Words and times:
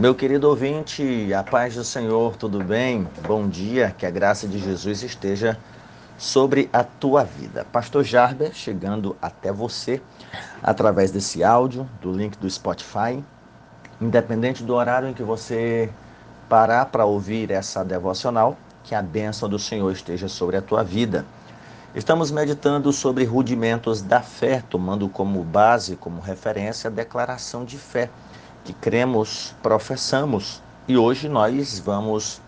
Meu 0.00 0.14
querido 0.14 0.48
ouvinte, 0.48 1.30
a 1.34 1.42
paz 1.42 1.74
do 1.74 1.84
Senhor, 1.84 2.34
tudo 2.34 2.64
bem? 2.64 3.06
Bom 3.28 3.46
dia, 3.46 3.94
que 3.98 4.06
a 4.06 4.10
graça 4.10 4.48
de 4.48 4.58
Jesus 4.58 5.02
esteja 5.02 5.58
sobre 6.16 6.70
a 6.72 6.82
tua 6.82 7.22
vida. 7.22 7.66
Pastor 7.70 8.02
Jarber 8.02 8.54
chegando 8.54 9.14
até 9.20 9.52
você 9.52 10.00
através 10.62 11.10
desse 11.10 11.44
áudio, 11.44 11.86
do 12.00 12.10
link 12.12 12.38
do 12.38 12.48
Spotify. 12.48 13.22
Independente 14.00 14.64
do 14.64 14.72
horário 14.72 15.06
em 15.06 15.12
que 15.12 15.22
você 15.22 15.90
parar 16.48 16.86
para 16.86 17.04
ouvir 17.04 17.50
essa 17.50 17.84
devocional, 17.84 18.56
que 18.82 18.94
a 18.94 19.02
bênção 19.02 19.50
do 19.50 19.58
Senhor 19.58 19.92
esteja 19.92 20.28
sobre 20.28 20.56
a 20.56 20.62
tua 20.62 20.82
vida. 20.82 21.26
Estamos 21.94 22.30
meditando 22.30 22.90
sobre 22.90 23.24
rudimentos 23.24 24.00
da 24.00 24.22
fé, 24.22 24.64
tomando 24.70 25.10
como 25.10 25.44
base, 25.44 25.94
como 25.94 26.22
referência, 26.22 26.88
a 26.88 26.90
declaração 26.90 27.66
de 27.66 27.76
fé 27.76 28.08
que 28.64 28.72
cremos, 28.72 29.54
professamos. 29.62 30.62
E 30.86 30.96
hoje 30.96 31.28
nós 31.28 31.78
vamos 31.78 32.40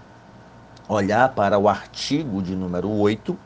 olhar 0.88 1.30
para 1.30 1.58
o 1.58 1.68
artigo 1.68 2.42
de 2.42 2.54
número 2.54 2.90
8 2.90 3.38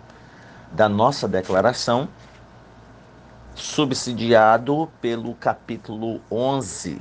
da 0.73 0.89
nossa 0.89 1.29
declaração, 1.29 2.09
subsidiado 3.55 4.89
pelo 5.01 5.35
capítulo 5.35 6.21
11, 6.31 7.01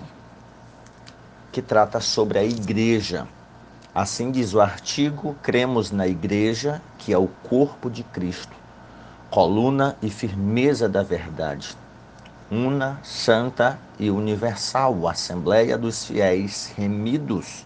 que 1.52 1.62
trata 1.62 2.00
sobre 2.00 2.40
a 2.40 2.44
igreja. 2.44 3.28
Assim 3.94 4.32
diz 4.32 4.54
o 4.54 4.62
artigo: 4.62 5.36
cremos 5.42 5.92
na 5.92 6.08
igreja, 6.08 6.82
que 6.98 7.14
é 7.14 7.18
o 7.18 7.28
corpo 7.50 7.90
de 7.90 8.04
Cristo, 8.04 8.56
coluna 9.30 9.96
e 10.02 10.10
firmeza 10.10 10.88
da 10.88 11.02
verdade 11.02 11.76
una, 12.52 13.00
santa 13.02 13.80
e 14.00 14.12
universal, 14.12 15.08
Assembleia 15.08 15.78
dos 15.78 16.06
Fiéis 16.06 16.72
remidos 16.78 17.66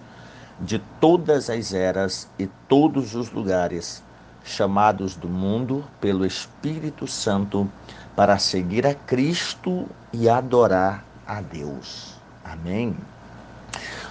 de 0.60 0.80
todas 1.00 1.50
as 1.50 1.74
eras 1.74 2.30
e 2.38 2.48
todos 2.68 3.14
os 3.14 3.32
lugares, 3.32 4.04
chamados 4.44 5.16
do 5.16 5.28
mundo 5.28 5.84
pelo 6.00 6.26
Espírito 6.26 7.08
Santo 7.08 7.70
para 8.16 8.38
seguir 8.38 8.88
a 8.88 8.94
Cristo 8.94 9.86
e 10.14 10.30
adorar 10.30 11.04
a 11.28 11.42
Deus. 11.42 12.16
Amém. 12.44 12.96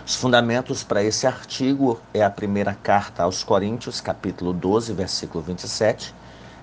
Os 0.06 0.16
fundamentos 0.16 0.82
para 0.82 1.03
esse 1.03 1.27
artigo 1.27 2.00
é 2.14 2.22
a 2.22 2.30
primeira 2.30 2.75
carta 2.75 3.22
aos 3.22 3.42
Coríntios, 3.42 4.00
capítulo 4.00 4.53
12, 4.53 4.92
versículo 4.92 5.42
27, 5.44 6.14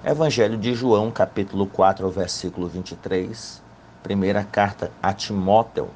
Evangelho 0.03 0.58
de 0.58 0.73
João, 0.73 1.12
capítulo 1.12 1.67
4, 1.67 2.09
versículo 2.09 2.67
23, 2.67 3.65
Primeira 4.06 4.44
carta 4.44 4.92
a 5.02 5.11
Timóteo, 5.11 5.89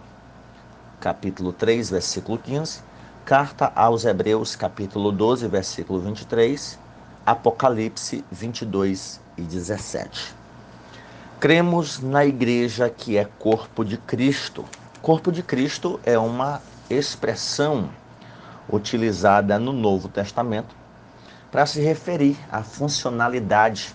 capítulo 1.00 1.54
3, 1.54 1.92
versículo 1.92 2.40
15. 2.40 2.82
Carta 3.24 3.72
aos 3.76 4.04
Hebreus, 4.04 4.56
capítulo 4.56 5.12
12, 5.12 5.48
versículo 5.48 6.00
23. 6.00 6.80
Apocalipse 7.24 8.26
22 8.32 9.22
e 9.38 9.44
17. 9.44 10.34
Cremos 11.40 12.00
na 12.00 12.26
igreja 12.26 12.90
que 12.90 13.16
é 13.16 13.26
corpo 13.38 13.86
de 13.86 13.96
Cristo. 13.96 14.66
Corpo 15.04 15.32
de 15.32 15.44
Cristo 15.44 16.00
é 16.04 16.18
uma 16.18 16.64
expressão 16.90 17.92
utilizada 18.68 19.60
no 19.60 19.72
Novo 19.72 20.10
Testamento 20.10 20.76
para 21.52 21.68
se 21.68 21.80
referir 21.80 22.36
à 22.52 22.64
funcionalidade 22.64 23.94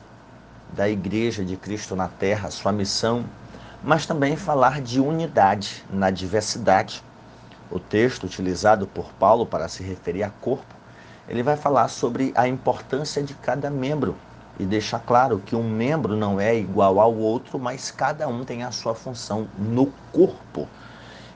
da 0.73 0.89
igreja 0.89 1.45
de 1.45 1.57
Cristo 1.57 1.97
na 1.97 2.07
terra, 2.07 2.49
sua 2.53 2.71
missão 2.71 3.25
mas 3.85 4.07
também 4.07 4.35
falar 4.35 4.81
de 4.81 4.99
unidade 4.99 5.85
na 5.91 6.11
diversidade. 6.11 7.05
O 7.71 7.79
texto 7.79 8.25
utilizado 8.25 8.87
por 8.87 9.13
Paulo 9.13 9.45
para 9.45 9.69
se 9.69 9.83
referir 9.83 10.23
a 10.23 10.31
corpo, 10.31 10.75
ele 11.29 11.43
vai 11.43 11.57
falar 11.57 11.89
sobre 11.89 12.33
a 12.35 12.49
importância 12.49 13.23
de 13.23 13.35
cada 13.35 13.69
membro 13.69 14.17
e 14.59 14.65
deixar 14.65 15.01
claro 15.01 15.39
que 15.45 15.55
um 15.55 15.69
membro 15.69 16.17
não 16.17 16.41
é 16.41 16.57
igual 16.57 16.99
ao 16.99 17.15
outro, 17.15 17.59
mas 17.59 17.91
cada 17.91 18.27
um 18.27 18.43
tem 18.43 18.63
a 18.63 18.71
sua 18.71 18.95
função 18.95 19.49
no 19.59 19.93
corpo. 20.11 20.67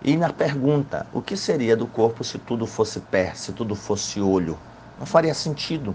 E 0.02 0.16
na 0.16 0.32
pergunta, 0.32 1.06
o 1.12 1.20
que 1.20 1.36
seria 1.36 1.76
do 1.76 1.86
corpo 1.86 2.24
se 2.24 2.38
tudo 2.38 2.66
fosse 2.66 3.00
pé, 3.00 3.32
se 3.34 3.52
tudo 3.52 3.74
fosse 3.74 4.20
olho? 4.22 4.56
Não 4.98 5.04
faria 5.04 5.34
sentido. 5.34 5.94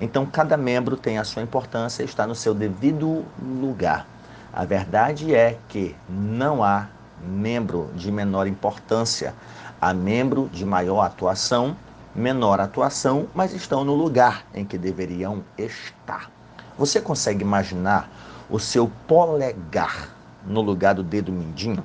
Então, 0.00 0.26
cada 0.26 0.56
membro 0.56 0.96
tem 0.96 1.18
a 1.18 1.24
sua 1.24 1.42
importância 1.42 2.02
e 2.02 2.06
está 2.06 2.26
no 2.26 2.34
seu 2.34 2.54
devido 2.54 3.24
lugar. 3.40 4.06
A 4.54 4.66
verdade 4.66 5.34
é 5.34 5.58
que 5.66 5.96
não 6.06 6.62
há 6.62 6.88
membro 7.22 7.90
de 7.94 8.12
menor 8.12 8.46
importância, 8.46 9.34
há 9.80 9.94
membro 9.94 10.46
de 10.52 10.62
maior 10.62 11.00
atuação, 11.00 11.74
menor 12.14 12.60
atuação, 12.60 13.26
mas 13.34 13.54
estão 13.54 13.82
no 13.82 13.94
lugar 13.94 14.44
em 14.52 14.62
que 14.62 14.76
deveriam 14.76 15.42
estar. 15.56 16.30
Você 16.76 17.00
consegue 17.00 17.42
imaginar 17.42 18.10
o 18.50 18.58
seu 18.58 18.92
polegar 19.08 20.10
no 20.44 20.60
lugar 20.60 20.96
do 20.96 21.02
dedo 21.02 21.32
mindinho? 21.32 21.82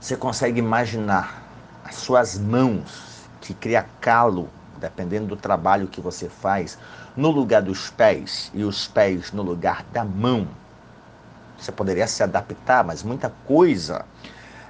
Você 0.00 0.16
consegue 0.16 0.58
imaginar 0.58 1.42
as 1.84 1.96
suas 1.96 2.38
mãos 2.38 3.28
que 3.42 3.52
cria 3.52 3.86
calo, 4.00 4.48
dependendo 4.80 5.26
do 5.26 5.36
trabalho 5.36 5.86
que 5.86 6.00
você 6.00 6.30
faz, 6.30 6.78
no 7.14 7.30
lugar 7.30 7.60
dos 7.60 7.90
pés 7.90 8.50
e 8.54 8.64
os 8.64 8.88
pés 8.88 9.32
no 9.32 9.42
lugar 9.42 9.84
da 9.92 10.02
mão? 10.02 10.48
Você 11.62 11.70
poderia 11.70 12.08
se 12.08 12.24
adaptar, 12.24 12.82
mas 12.82 13.04
muita 13.04 13.32
coisa 13.46 14.04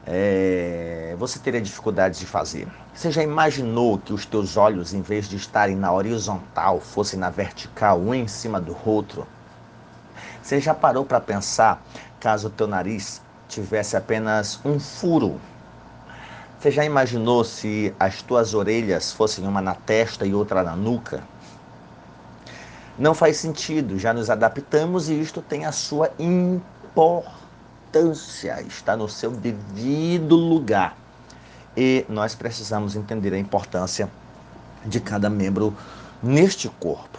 é, 0.07 1.17
você 1.19 1.39
teria 1.39 1.59
dificuldade 1.59 2.19
de 2.19 2.27
fazer. 2.27 2.69
Você 2.93 3.11
já 3.11 3.23
imaginou 3.23 3.99
que 3.99 4.13
os 4.13 4.27
teus 4.27 4.59
olhos, 4.59 4.93
em 4.93 5.01
vez 5.01 5.27
de 5.27 5.37
estarem 5.37 5.75
na 5.75 5.91
horizontal, 5.91 6.81
fossem 6.81 7.19
na 7.19 7.31
vertical, 7.31 7.99
um 7.99 8.15
em 8.15 8.29
cima 8.29 8.61
do 8.61 8.77
outro? 8.85 9.27
Você 10.43 10.61
já 10.61 10.75
parou 10.75 11.03
para 11.03 11.19
pensar 11.19 11.83
caso 12.21 12.49
o 12.49 12.51
teu 12.51 12.67
nariz 12.67 13.23
tivesse 13.49 13.97
apenas 13.97 14.61
um 14.63 14.79
furo? 14.79 15.41
Você 16.61 16.71
já 16.71 16.85
imaginou 16.85 17.43
se 17.43 17.95
as 17.99 18.21
tuas 18.21 18.53
orelhas 18.53 19.13
fossem 19.13 19.49
uma 19.49 19.63
na 19.63 19.75
testa 19.75 20.27
e 20.27 20.35
outra 20.35 20.63
na 20.63 20.77
nuca? 20.77 21.23
Não 22.99 23.15
faz 23.15 23.39
sentido, 23.39 23.99
já 23.99 24.13
nos 24.13 24.29
adaptamos 24.29 25.09
e 25.09 25.19
isto 25.19 25.41
tem 25.41 25.65
a 25.65 25.73
sua 25.73 26.11
importância 26.19 26.82
importância, 26.93 28.61
está 28.63 28.95
no 28.97 29.09
seu 29.09 29.31
devido 29.31 30.37
lugar. 30.37 30.97
E 31.75 32.05
nós 32.07 32.35
precisamos 32.35 32.95
entender 32.95 33.33
a 33.33 33.39
importância 33.39 34.11
de 34.85 35.01
cada 35.01 35.31
membro 35.31 35.75
neste 36.23 36.69
corpo. 36.69 37.19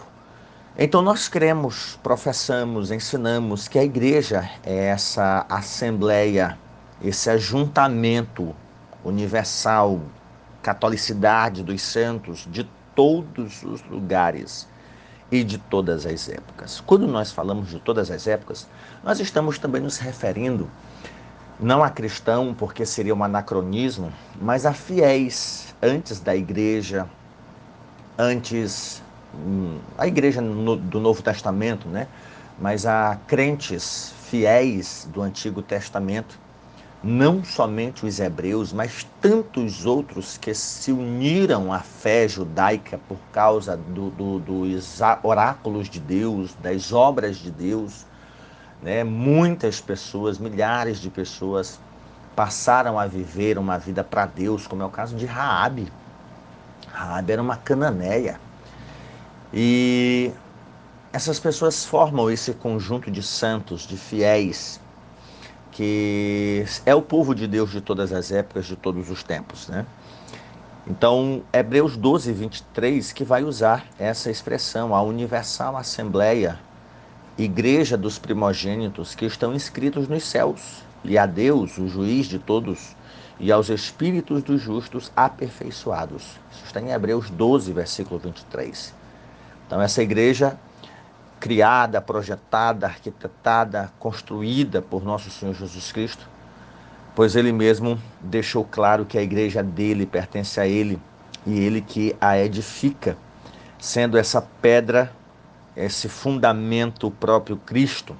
Então 0.78 1.02
nós 1.02 1.28
cremos, 1.28 1.98
professamos, 2.02 2.92
ensinamos 2.92 3.66
que 3.66 3.78
a 3.78 3.84
igreja 3.84 4.48
é 4.64 4.86
essa 4.86 5.44
assembleia, 5.48 6.56
esse 7.02 7.28
ajuntamento 7.28 8.54
universal, 9.04 10.00
catolicidade 10.62 11.64
dos 11.64 11.82
santos 11.82 12.46
de 12.50 12.68
todos 12.94 13.62
os 13.64 13.82
lugares 13.88 14.68
e 15.34 15.42
de 15.42 15.58
todas 15.58 16.06
as 16.06 16.28
épocas. 16.28 16.80
Quando 16.86 17.08
nós 17.08 17.32
falamos 17.32 17.68
de 17.68 17.80
todas 17.80 18.08
as 18.08 18.28
épocas, 18.28 18.68
nós 19.02 19.18
estamos 19.18 19.58
também 19.58 19.82
nos 19.82 19.98
referindo 19.98 20.70
não 21.58 21.82
a 21.82 21.90
cristão, 21.90 22.54
porque 22.54 22.86
seria 22.86 23.12
um 23.12 23.24
anacronismo, 23.24 24.12
mas 24.40 24.64
a 24.64 24.72
fiéis 24.72 25.74
antes 25.82 26.20
da 26.20 26.36
igreja, 26.36 27.08
antes 28.16 29.02
hum, 29.34 29.78
a 29.98 30.06
igreja 30.06 30.40
do 30.40 31.00
Novo 31.00 31.20
Testamento, 31.20 31.88
né? 31.88 32.06
Mas 32.56 32.86
a 32.86 33.18
crentes 33.26 34.14
fiéis 34.30 35.08
do 35.12 35.20
Antigo 35.20 35.62
Testamento 35.62 36.38
não 37.04 37.44
somente 37.44 38.06
os 38.06 38.18
hebreus, 38.18 38.72
mas 38.72 39.06
tantos 39.20 39.84
outros 39.84 40.38
que 40.38 40.54
se 40.54 40.90
uniram 40.90 41.70
à 41.70 41.80
fé 41.80 42.26
judaica 42.26 42.98
por 43.06 43.18
causa 43.30 43.76
do, 43.76 44.08
do, 44.10 44.38
dos 44.38 45.00
oráculos 45.22 45.90
de 45.90 46.00
Deus, 46.00 46.54
das 46.62 46.92
obras 46.92 47.36
de 47.36 47.50
Deus. 47.50 48.06
Né? 48.82 49.04
Muitas 49.04 49.82
pessoas, 49.82 50.38
milhares 50.38 50.98
de 50.98 51.10
pessoas, 51.10 51.78
passaram 52.34 52.98
a 52.98 53.06
viver 53.06 53.58
uma 53.58 53.78
vida 53.78 54.02
para 54.02 54.24
Deus, 54.24 54.66
como 54.66 54.82
é 54.82 54.86
o 54.86 54.90
caso 54.90 55.14
de 55.14 55.26
Raabe. 55.26 55.92
Raabe 56.90 57.32
era 57.32 57.42
uma 57.42 57.58
cananeia. 57.58 58.40
E 59.52 60.32
essas 61.12 61.38
pessoas 61.38 61.84
formam 61.84 62.30
esse 62.30 62.54
conjunto 62.54 63.10
de 63.10 63.22
santos, 63.22 63.82
de 63.82 63.98
fiéis, 63.98 64.80
que 65.74 66.64
é 66.86 66.94
o 66.94 67.02
povo 67.02 67.34
de 67.34 67.48
Deus 67.48 67.70
de 67.72 67.80
todas 67.80 68.12
as 68.12 68.30
épocas, 68.30 68.64
de 68.64 68.76
todos 68.76 69.10
os 69.10 69.24
tempos, 69.24 69.68
né? 69.68 69.84
Então, 70.86 71.42
Hebreus 71.52 71.96
12, 71.96 72.32
23, 72.32 73.12
que 73.12 73.24
vai 73.24 73.42
usar 73.42 73.86
essa 73.98 74.30
expressão, 74.30 74.94
a 74.94 75.02
universal 75.02 75.76
assembleia, 75.76 76.60
igreja 77.36 77.96
dos 77.96 78.18
primogênitos 78.18 79.14
que 79.16 79.24
estão 79.24 79.52
inscritos 79.52 80.06
nos 80.06 80.22
céus, 80.24 80.84
e 81.02 81.18
a 81.18 81.26
Deus, 81.26 81.76
o 81.76 81.88
juiz 81.88 82.26
de 82.26 82.38
todos, 82.38 82.94
e 83.40 83.50
aos 83.50 83.68
espíritos 83.68 84.44
dos 84.44 84.60
justos 84.60 85.10
aperfeiçoados. 85.16 86.38
Isso 86.52 86.66
está 86.66 86.80
em 86.80 86.92
Hebreus 86.92 87.30
12, 87.30 87.72
versículo 87.72 88.20
23. 88.20 88.94
Então, 89.66 89.82
essa 89.82 90.02
igreja 90.02 90.56
criada, 91.44 92.00
projetada, 92.00 92.86
arquitetada, 92.86 93.92
construída 93.98 94.80
por 94.80 95.04
nosso 95.04 95.30
Senhor 95.30 95.54
Jesus 95.54 95.92
Cristo, 95.92 96.26
pois 97.14 97.36
ele 97.36 97.52
mesmo 97.52 98.00
deixou 98.18 98.64
claro 98.64 99.04
que 99.04 99.18
a 99.18 99.22
igreja 99.22 99.62
dele 99.62 100.06
pertence 100.06 100.58
a 100.58 100.66
ele 100.66 100.98
e 101.44 101.60
ele 101.60 101.82
que 101.82 102.16
a 102.18 102.38
edifica, 102.38 103.14
sendo 103.78 104.16
essa 104.16 104.40
pedra, 104.40 105.12
esse 105.76 106.08
fundamento 106.08 107.10
próprio 107.10 107.58
Cristo, 107.58 108.16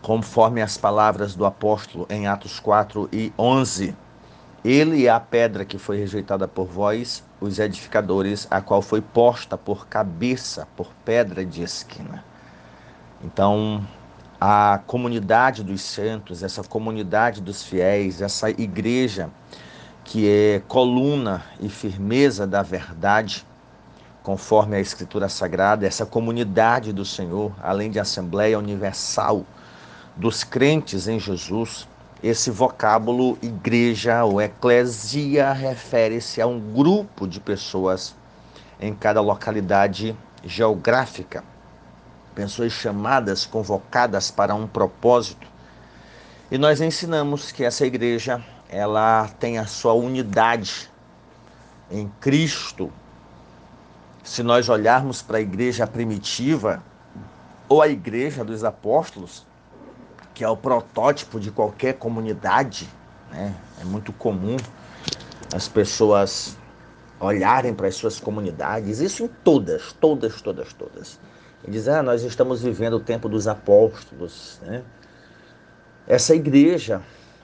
conforme 0.00 0.62
as 0.62 0.76
palavras 0.76 1.34
do 1.34 1.44
apóstolo 1.44 2.06
em 2.08 2.28
Atos 2.28 2.60
4 2.60 3.08
e 3.12 3.32
11. 3.36 3.92
Ele 4.64 5.06
é 5.06 5.10
a 5.10 5.20
pedra 5.20 5.64
que 5.64 5.78
foi 5.78 5.98
rejeitada 5.98 6.48
por 6.48 6.66
vós, 6.66 7.22
os 7.40 7.58
edificadores, 7.58 8.46
a 8.50 8.60
qual 8.60 8.82
foi 8.82 9.00
posta 9.00 9.56
por 9.56 9.86
cabeça, 9.86 10.66
por 10.76 10.92
pedra 11.04 11.44
de 11.44 11.62
esquina. 11.62 12.24
Então, 13.22 13.86
a 14.40 14.80
comunidade 14.86 15.62
dos 15.62 15.80
santos, 15.80 16.42
essa 16.42 16.62
comunidade 16.64 17.40
dos 17.40 17.62
fiéis, 17.62 18.20
essa 18.20 18.50
igreja 18.50 19.30
que 20.04 20.28
é 20.28 20.62
coluna 20.66 21.44
e 21.60 21.68
firmeza 21.68 22.46
da 22.46 22.62
verdade, 22.62 23.46
conforme 24.22 24.76
a 24.76 24.80
Escritura 24.80 25.28
Sagrada, 25.28 25.86
essa 25.86 26.04
comunidade 26.04 26.92
do 26.92 27.04
Senhor, 27.04 27.52
além 27.62 27.90
de 27.90 28.00
Assembleia 28.00 28.58
Universal 28.58 29.44
dos 30.16 30.42
crentes 30.42 31.06
em 31.06 31.18
Jesus, 31.20 31.86
esse 32.22 32.50
vocábulo 32.50 33.38
igreja 33.40 34.24
ou 34.24 34.40
eclesia 34.40 35.52
refere-se 35.52 36.40
a 36.40 36.46
um 36.46 36.58
grupo 36.58 37.28
de 37.28 37.38
pessoas 37.38 38.14
em 38.80 38.92
cada 38.94 39.20
localidade 39.20 40.16
geográfica, 40.44 41.44
pessoas 42.34 42.72
chamadas, 42.72 43.46
convocadas 43.46 44.30
para 44.30 44.54
um 44.54 44.66
propósito. 44.66 45.46
E 46.50 46.58
nós 46.58 46.80
ensinamos 46.80 47.52
que 47.52 47.64
essa 47.64 47.86
igreja, 47.86 48.42
ela 48.68 49.28
tem 49.38 49.58
a 49.58 49.66
sua 49.66 49.92
unidade 49.92 50.90
em 51.90 52.10
Cristo. 52.20 52.92
Se 54.24 54.42
nós 54.42 54.68
olharmos 54.68 55.22
para 55.22 55.38
a 55.38 55.40
igreja 55.40 55.86
primitiva 55.86 56.82
ou 57.68 57.80
a 57.80 57.88
igreja 57.88 58.44
dos 58.44 58.64
apóstolos, 58.64 59.46
que 60.38 60.44
é 60.44 60.48
o 60.48 60.56
protótipo 60.56 61.40
de 61.40 61.50
qualquer 61.50 61.94
comunidade. 61.94 62.88
Né? 63.28 63.52
É 63.80 63.84
muito 63.84 64.12
comum 64.12 64.56
as 65.52 65.66
pessoas 65.66 66.56
olharem 67.18 67.74
para 67.74 67.88
as 67.88 67.96
suas 67.96 68.20
comunidades, 68.20 69.00
isso 69.00 69.24
em 69.24 69.26
todas, 69.26 69.92
todas, 69.94 70.40
todas, 70.40 70.72
todas, 70.72 71.18
e 71.66 71.70
dizer, 71.72 71.90
ah, 71.90 72.02
nós 72.04 72.22
estamos 72.22 72.62
vivendo 72.62 72.94
o 72.94 73.00
tempo 73.00 73.28
dos 73.28 73.48
apóstolos. 73.48 74.60
Né? 74.62 74.84
Essa 76.06 76.36
igreja, 76.36 77.02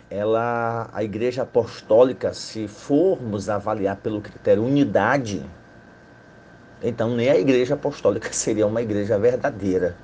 ela, 0.09 0.89
a 0.93 1.03
igreja 1.03 1.43
apostólica, 1.43 2.33
se 2.33 2.69
formos 2.69 3.49
avaliar 3.49 3.97
pelo 3.97 4.21
critério 4.21 4.63
unidade, 4.63 5.45
então 6.81 7.11
nem 7.17 7.29
a 7.29 7.37
igreja 7.37 7.75
apostólica 7.75 8.31
seria 8.33 8.69
uma 8.69 8.83
igreja 8.83 9.19
verdadeira 9.19 9.97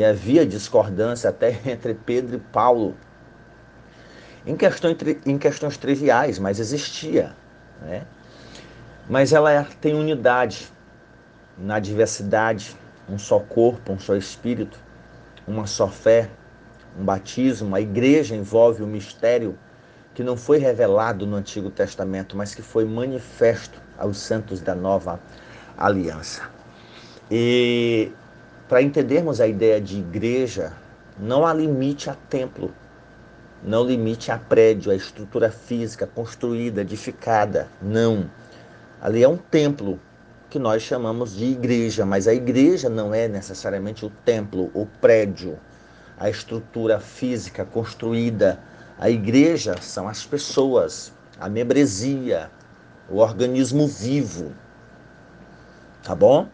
que 0.00 0.04
havia 0.04 0.46
discordância 0.46 1.28
até 1.28 1.60
entre 1.70 1.92
Pedro 1.92 2.36
e 2.36 2.38
Paulo, 2.38 2.96
em, 4.46 4.56
questão, 4.56 4.96
em 5.26 5.36
questões 5.36 5.76
triviais, 5.76 6.38
mas 6.38 6.58
existia. 6.58 7.36
Né? 7.82 8.06
Mas 9.10 9.34
ela 9.34 9.62
tem 9.78 9.94
unidade 9.94 10.72
na 11.58 11.78
diversidade, 11.78 12.74
um 13.10 13.18
só 13.18 13.40
corpo, 13.40 13.92
um 13.92 13.98
só 13.98 14.16
espírito, 14.16 14.78
uma 15.46 15.66
só 15.66 15.86
fé, 15.86 16.30
um 16.98 17.04
batismo. 17.04 17.76
A 17.76 17.80
igreja 17.82 18.34
envolve 18.34 18.82
o 18.82 18.86
mistério 18.86 19.58
que 20.14 20.24
não 20.24 20.34
foi 20.34 20.56
revelado 20.56 21.26
no 21.26 21.36
Antigo 21.36 21.70
Testamento, 21.70 22.34
mas 22.34 22.54
que 22.54 22.62
foi 22.62 22.86
manifesto 22.86 23.78
aos 23.98 24.16
santos 24.16 24.62
da 24.62 24.74
nova 24.74 25.20
aliança. 25.76 26.48
E 27.30 28.10
para 28.70 28.80
entendermos 28.80 29.40
a 29.40 29.48
ideia 29.48 29.80
de 29.80 29.98
igreja, 29.98 30.72
não 31.18 31.44
há 31.44 31.52
limite 31.52 32.08
a 32.08 32.14
templo, 32.14 32.72
não 33.64 33.82
limite 33.82 34.30
a 34.30 34.38
prédio, 34.38 34.92
a 34.92 34.94
estrutura 34.94 35.50
física 35.50 36.06
construída, 36.06 36.82
edificada. 36.82 37.66
Não. 37.82 38.30
Ali 39.02 39.24
é 39.24 39.28
um 39.28 39.36
templo 39.36 39.98
que 40.48 40.56
nós 40.56 40.82
chamamos 40.82 41.34
de 41.34 41.46
igreja, 41.46 42.06
mas 42.06 42.28
a 42.28 42.32
igreja 42.32 42.88
não 42.88 43.12
é 43.12 43.26
necessariamente 43.26 44.06
o 44.06 44.10
templo, 44.24 44.70
o 44.72 44.86
prédio, 44.86 45.58
a 46.16 46.30
estrutura 46.30 47.00
física 47.00 47.64
construída. 47.64 48.60
A 49.00 49.10
igreja 49.10 49.74
são 49.80 50.06
as 50.06 50.24
pessoas, 50.24 51.12
a 51.40 51.48
membresia, 51.48 52.48
o 53.08 53.16
organismo 53.16 53.88
vivo. 53.88 54.52
Tá 56.04 56.14
bom? 56.14 56.48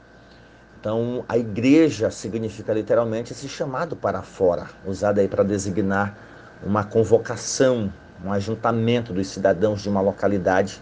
Então, 0.86 1.24
a 1.28 1.36
igreja 1.36 2.12
significa 2.12 2.72
literalmente 2.72 3.32
esse 3.32 3.48
chamado 3.48 3.96
para 3.96 4.22
fora, 4.22 4.68
usado 4.86 5.18
aí 5.18 5.26
para 5.26 5.42
designar 5.42 6.16
uma 6.62 6.84
convocação, 6.84 7.92
um 8.24 8.30
ajuntamento 8.30 9.12
dos 9.12 9.26
cidadãos 9.26 9.82
de 9.82 9.88
uma 9.88 10.00
localidade 10.00 10.80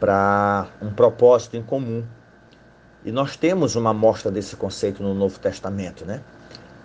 para 0.00 0.66
um 0.82 0.92
propósito 0.92 1.56
em 1.56 1.62
comum. 1.62 2.02
E 3.04 3.12
nós 3.12 3.36
temos 3.36 3.76
uma 3.76 3.90
amostra 3.90 4.32
desse 4.32 4.56
conceito 4.56 5.00
no 5.00 5.14
Novo 5.14 5.38
Testamento, 5.38 6.04
né? 6.04 6.20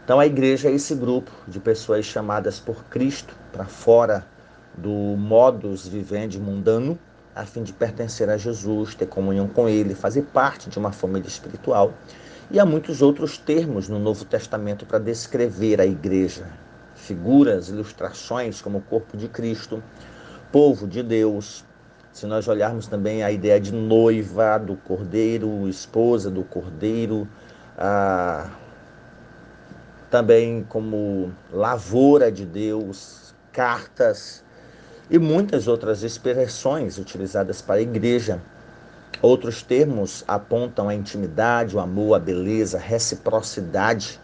Então, 0.05 0.19
a 0.19 0.27
igreja 0.27 0.69
é 0.69 0.71
esse 0.71 0.93
grupo 0.93 1.31
de 1.47 1.59
pessoas 1.59 2.05
chamadas 2.05 2.59
por 2.59 2.83
Cristo 2.91 3.33
para 3.51 3.65
fora 3.65 4.23
do 4.77 4.91
modus 5.17 5.87
vivendi 5.87 6.39
mundano, 6.39 6.95
a 7.39 7.45
fim 7.45 7.63
de 7.63 7.71
pertencer 7.71 8.29
a 8.29 8.37
Jesus, 8.37 8.93
ter 8.93 9.07
comunhão 9.07 9.47
com 9.47 9.69
Ele, 9.69 9.95
fazer 9.95 10.23
parte 10.23 10.69
de 10.69 10.77
uma 10.77 10.91
família 10.91 11.27
espiritual. 11.27 11.93
E 12.51 12.59
há 12.59 12.65
muitos 12.65 13.01
outros 13.01 13.37
termos 13.37 13.87
no 13.87 13.97
Novo 13.97 14.25
Testamento 14.25 14.85
para 14.85 14.99
descrever 14.99 15.79
a 15.79 15.85
igreja: 15.85 16.45
figuras, 16.95 17.69
ilustrações 17.69 18.61
como 18.61 18.79
o 18.79 18.81
corpo 18.81 19.15
de 19.15 19.27
Cristo, 19.27 19.81
povo 20.51 20.87
de 20.87 21.01
Deus. 21.01 21.63
Se 22.11 22.25
nós 22.25 22.47
olharmos 22.47 22.87
também 22.87 23.23
a 23.23 23.31
ideia 23.31 23.59
de 23.59 23.71
noiva 23.71 24.57
do 24.57 24.75
cordeiro, 24.75 25.69
esposa 25.69 26.29
do 26.29 26.43
cordeiro, 26.43 27.27
ah, 27.77 28.49
também 30.09 30.65
como 30.67 31.31
lavoura 31.53 32.31
de 32.31 32.45
Deus, 32.45 33.33
cartas 33.53 34.43
e 35.09 35.17
muitas 35.17 35.67
outras 35.67 36.03
expressões 36.03 36.97
utilizadas 36.97 37.61
para 37.61 37.75
a 37.75 37.81
igreja. 37.81 38.39
Outros 39.21 39.63
termos 39.63 40.23
apontam 40.27 40.87
a 40.87 40.95
intimidade, 40.95 41.75
o 41.75 41.79
amor, 41.79 42.15
a 42.15 42.19
beleza, 42.19 42.77
a 42.77 42.81
reciprocidade. 42.81 44.19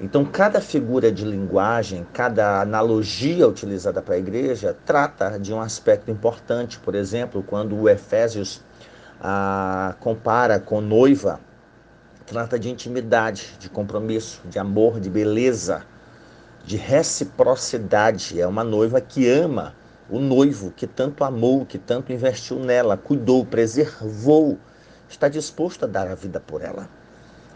Então, 0.00 0.24
cada 0.24 0.60
figura 0.60 1.12
de 1.12 1.24
linguagem, 1.24 2.06
cada 2.12 2.60
analogia 2.60 3.46
utilizada 3.46 4.02
para 4.02 4.14
a 4.14 4.18
igreja 4.18 4.76
trata 4.84 5.38
de 5.38 5.52
um 5.52 5.60
aspecto 5.60 6.10
importante. 6.10 6.78
Por 6.78 6.94
exemplo, 6.94 7.42
quando 7.42 7.78
o 7.78 7.88
Efésios 7.88 8.62
ah, 9.20 9.94
compara 10.00 10.58
com 10.58 10.80
noiva, 10.80 11.40
trata 12.26 12.58
de 12.58 12.68
intimidade, 12.68 13.54
de 13.58 13.70
compromisso, 13.70 14.42
de 14.46 14.58
amor, 14.58 14.98
de 14.98 15.08
beleza, 15.08 15.84
de 16.64 16.76
reciprocidade. 16.76 18.40
É 18.40 18.46
uma 18.46 18.64
noiva 18.64 19.00
que 19.00 19.30
ama 19.30 19.72
o 20.08 20.18
noivo 20.20 20.70
que 20.70 20.86
tanto 20.86 21.24
amou, 21.24 21.66
que 21.66 21.78
tanto 21.78 22.12
investiu 22.12 22.58
nela, 22.58 22.96
cuidou, 22.96 23.44
preservou, 23.44 24.58
está 25.08 25.28
disposto 25.28 25.84
a 25.84 25.88
dar 25.88 26.08
a 26.08 26.14
vida 26.14 26.40
por 26.40 26.62
ela. 26.62 26.88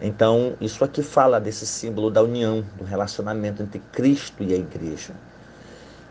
Então, 0.00 0.54
isso 0.60 0.82
aqui 0.82 1.02
fala 1.02 1.38
desse 1.38 1.66
símbolo 1.66 2.10
da 2.10 2.22
união, 2.22 2.64
do 2.76 2.84
relacionamento 2.84 3.62
entre 3.62 3.80
Cristo 3.92 4.42
e 4.42 4.54
a 4.54 4.56
igreja. 4.56 5.14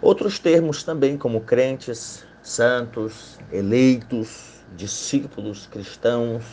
Outros 0.01 0.39
termos 0.39 0.83
também, 0.83 1.17
como 1.17 1.41
crentes, 1.41 2.23
santos, 2.41 3.37
eleitos, 3.51 4.63
discípulos, 4.77 5.67
cristãos, 5.67 6.43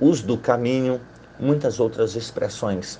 os 0.00 0.22
do 0.22 0.38
caminho, 0.38 1.00
muitas 1.38 1.80
outras 1.80 2.14
expressões, 2.14 2.98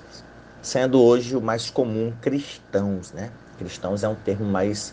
sendo 0.61 1.00
hoje 1.00 1.37
o 1.37 1.40
mais 1.40 1.71
comum 1.71 2.12
cristãos, 2.21 3.12
né? 3.12 3.31
Cristãos 3.59 4.02
é 4.02 4.09
um 4.09 4.14
termo 4.14 4.45
mais 4.45 4.92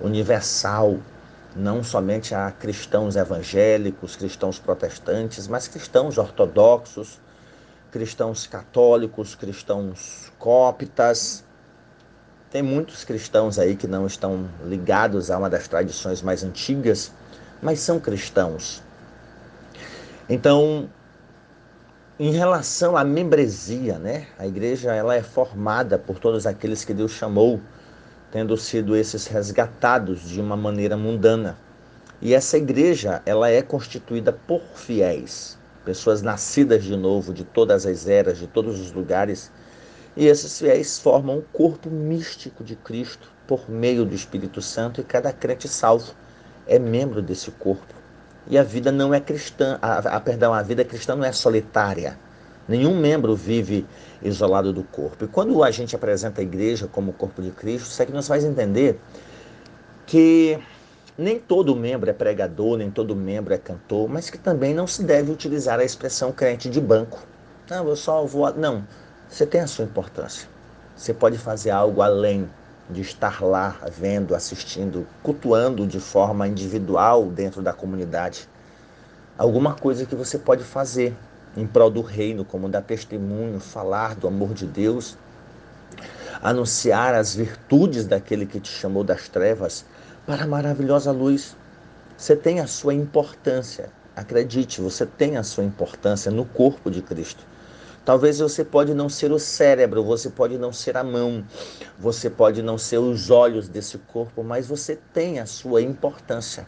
universal, 0.00 0.98
não 1.54 1.82
somente 1.84 2.34
a 2.34 2.50
cristãos 2.50 3.16
evangélicos, 3.16 4.16
cristãos 4.16 4.58
protestantes, 4.58 5.46
mas 5.46 5.68
cristãos 5.68 6.18
ortodoxos, 6.18 7.20
cristãos 7.90 8.46
católicos, 8.46 9.34
cristãos 9.34 10.32
cóptas, 10.38 11.44
Tem 12.50 12.62
muitos 12.62 13.02
cristãos 13.02 13.58
aí 13.58 13.74
que 13.74 13.86
não 13.86 14.06
estão 14.06 14.46
ligados 14.66 15.30
a 15.30 15.38
uma 15.38 15.48
das 15.48 15.66
tradições 15.66 16.20
mais 16.20 16.44
antigas, 16.44 17.10
mas 17.62 17.80
são 17.80 17.98
cristãos. 17.98 18.82
Então, 20.28 20.90
em 22.20 22.30
relação 22.30 22.94
à 22.94 23.04
membresia, 23.04 23.98
né? 23.98 24.26
A 24.38 24.46
igreja 24.46 24.94
ela 24.94 25.14
é 25.14 25.22
formada 25.22 25.98
por 25.98 26.18
todos 26.18 26.46
aqueles 26.46 26.84
que 26.84 26.92
Deus 26.92 27.12
chamou, 27.12 27.58
tendo 28.32 28.56
sido 28.56 28.96
esses 28.96 29.26
resgatados 29.26 30.22
de 30.22 30.40
uma 30.40 30.56
maneira 30.56 30.96
mundana. 30.96 31.56
E 32.20 32.32
essa 32.32 32.56
igreja, 32.56 33.20
ela 33.26 33.50
é 33.50 33.60
constituída 33.60 34.32
por 34.32 34.62
fiéis, 34.74 35.58
pessoas 35.84 36.22
nascidas 36.22 36.82
de 36.82 36.96
novo 36.96 37.34
de 37.34 37.44
todas 37.44 37.84
as 37.84 38.08
eras, 38.08 38.38
de 38.38 38.46
todos 38.46 38.80
os 38.80 38.90
lugares, 38.90 39.52
e 40.16 40.26
esses 40.26 40.58
fiéis 40.58 40.98
formam 40.98 41.38
o 41.38 41.42
corpo 41.42 41.90
místico 41.90 42.64
de 42.64 42.74
Cristo 42.74 43.30
por 43.46 43.68
meio 43.68 44.04
do 44.04 44.14
Espírito 44.14 44.62
Santo 44.62 45.00
e 45.00 45.04
cada 45.04 45.32
crente 45.32 45.68
salvo 45.68 46.14
é 46.66 46.78
membro 46.78 47.20
desse 47.20 47.50
corpo. 47.50 47.94
E 48.46 48.56
a 48.56 48.62
vida 48.62 48.90
não 48.90 49.12
é 49.12 49.20
cristã, 49.20 49.78
a, 49.82 50.16
a, 50.16 50.20
perdão, 50.20 50.54
a 50.54 50.62
vida 50.62 50.84
cristã 50.84 51.14
não 51.14 51.24
é 51.24 51.32
solitária. 51.32 52.18
Nenhum 52.68 52.96
membro 52.96 53.34
vive 53.34 53.86
isolado 54.22 54.72
do 54.72 54.84
corpo. 54.84 55.24
E 55.24 55.28
quando 55.28 55.62
a 55.64 55.70
gente 55.70 55.96
apresenta 55.96 56.40
a 56.40 56.44
igreja 56.44 56.86
como 56.86 57.10
o 57.10 57.14
corpo 57.14 57.42
de 57.42 57.50
Cristo, 57.50 57.88
isso 57.88 58.02
aqui 58.02 58.12
nos 58.12 58.28
faz 58.28 58.44
entender 58.44 59.00
que 60.06 60.58
nem 61.18 61.38
todo 61.38 61.74
membro 61.74 62.08
é 62.08 62.12
pregador, 62.12 62.78
nem 62.78 62.90
todo 62.90 63.14
membro 63.16 63.52
é 63.52 63.58
cantor, 63.58 64.08
mas 64.08 64.30
que 64.30 64.38
também 64.38 64.72
não 64.72 64.86
se 64.86 65.02
deve 65.02 65.30
utilizar 65.30 65.78
a 65.80 65.84
expressão 65.84 66.32
crente 66.32 66.70
de 66.70 66.80
banco. 66.80 67.22
Não, 67.68 67.88
eu 67.88 67.96
só 67.96 68.24
vou. 68.24 68.52
Não, 68.54 68.86
você 69.28 69.44
tem 69.44 69.60
a 69.60 69.66
sua 69.66 69.84
importância. 69.84 70.48
Você 70.96 71.12
pode 71.12 71.38
fazer 71.38 71.70
algo 71.70 72.00
além 72.00 72.48
de 72.88 73.00
estar 73.00 73.42
lá 73.42 73.76
vendo, 73.90 74.34
assistindo, 74.34 75.06
cultuando 75.22 75.86
de 75.86 75.98
forma 75.98 76.46
individual 76.46 77.26
dentro 77.26 77.62
da 77.62 77.72
comunidade. 77.72 78.48
Alguma 79.36 79.74
coisa 79.74 80.04
que 80.04 80.14
você 80.14 80.38
pode 80.38 80.62
fazer 80.62 81.16
em 81.56 81.66
prol 81.66 81.90
do 81.90 82.00
reino, 82.00 82.44
como 82.44 82.68
dar 82.68 82.82
testemunho, 82.82 83.60
falar 83.60 84.14
do 84.14 84.26
amor 84.26 84.54
de 84.54 84.66
Deus, 84.66 85.16
anunciar 86.42 87.14
as 87.14 87.34
virtudes 87.34 88.06
daquele 88.06 88.46
que 88.46 88.60
te 88.60 88.70
chamou 88.70 89.04
das 89.04 89.28
trevas 89.28 89.84
para 90.26 90.44
a 90.44 90.46
maravilhosa 90.46 91.12
luz. 91.12 91.56
Você 92.16 92.34
tem 92.36 92.60
a 92.60 92.66
sua 92.66 92.94
importância. 92.94 93.90
Acredite, 94.14 94.80
você 94.80 95.06
tem 95.06 95.36
a 95.36 95.42
sua 95.42 95.64
importância 95.64 96.30
no 96.30 96.44
corpo 96.44 96.90
de 96.90 97.02
Cristo. 97.02 97.44
Talvez 98.04 98.40
você 98.40 98.64
pode 98.64 98.94
não 98.94 99.08
ser 99.08 99.30
o 99.30 99.38
cérebro, 99.38 100.02
você 100.02 100.28
pode 100.28 100.58
não 100.58 100.72
ser 100.72 100.96
a 100.96 101.04
mão, 101.04 101.44
você 101.96 102.28
pode 102.28 102.60
não 102.60 102.76
ser 102.76 102.98
os 102.98 103.30
olhos 103.30 103.68
desse 103.68 103.96
corpo, 103.96 104.42
mas 104.42 104.66
você 104.66 104.98
tem 105.14 105.38
a 105.38 105.46
sua 105.46 105.80
importância. 105.80 106.66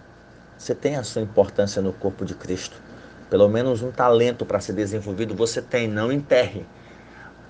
Você 0.57 0.75
tem 0.75 0.95
a 0.97 1.03
sua 1.03 1.23
importância 1.23 1.83
no 1.83 1.93
corpo 1.93 2.25
de 2.25 2.35
Cristo. 2.35 2.81
Pelo 3.35 3.49
menos 3.49 3.83
um 3.83 3.91
talento 3.91 4.47
para 4.47 4.61
ser 4.61 4.75
desenvolvido 4.75 5.35
você 5.35 5.61
tem, 5.61 5.89
não 5.89 6.13
enterre. 6.13 6.65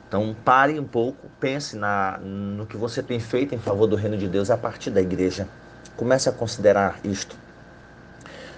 Então 0.09 0.35
pare 0.43 0.81
um 0.81 0.85
pouco, 0.85 1.29
pense 1.39 1.77
na, 1.77 2.17
no 2.17 2.65
que 2.65 2.75
você 2.75 3.03
tem 3.03 3.21
feito 3.21 3.55
em 3.55 3.59
favor 3.59 3.87
do 3.87 3.95
reino 3.95 4.17
de 4.17 4.27
Deus 4.27 4.49
a 4.49 4.57
partir 4.57 4.89
da 4.89 5.03
igreja. 5.03 5.47
Comece 5.95 6.27
a 6.27 6.33
considerar 6.33 7.01
isto. 7.05 7.37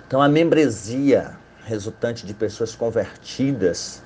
Então 0.06 0.22
a 0.22 0.28
membresia 0.28 1.32
resultante 1.64 2.24
de 2.24 2.32
pessoas 2.32 2.76
convertidas 2.76 4.04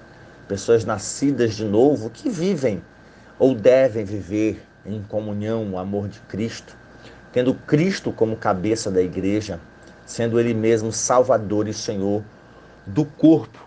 pessoas 0.48 0.86
nascidas 0.86 1.54
de 1.54 1.66
novo 1.66 2.08
que 2.08 2.30
vivem 2.30 2.82
ou 3.38 3.54
devem 3.54 4.02
viver 4.02 4.66
em 4.86 5.02
comunhão 5.02 5.72
o 5.72 5.78
amor 5.78 6.08
de 6.08 6.20
Cristo, 6.20 6.74
tendo 7.32 7.52
Cristo 7.52 8.12
como 8.12 8.34
cabeça 8.34 8.90
da 8.90 9.02
igreja, 9.02 9.60
sendo 10.06 10.40
Ele 10.40 10.54
mesmo 10.54 10.90
Salvador 10.90 11.68
e 11.68 11.74
Senhor 11.74 12.24
do 12.86 13.04
corpo. 13.04 13.58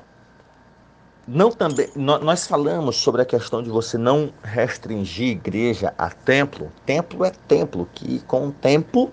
Não 1.25 1.51
também, 1.51 1.89
nós 1.95 2.45
falamos 2.45 2.97
sobre 2.97 3.21
a 3.21 3.25
questão 3.25 3.63
de 3.63 3.69
você 3.69 3.97
não 3.97 4.33
restringir 4.43 5.29
igreja 5.29 5.93
a 5.97 6.09
templo. 6.09 6.69
Templo 6.85 7.23
é 7.23 7.31
templo, 7.31 7.87
que 7.93 8.19
com 8.21 8.47
o 8.47 8.51
tempo 8.51 9.09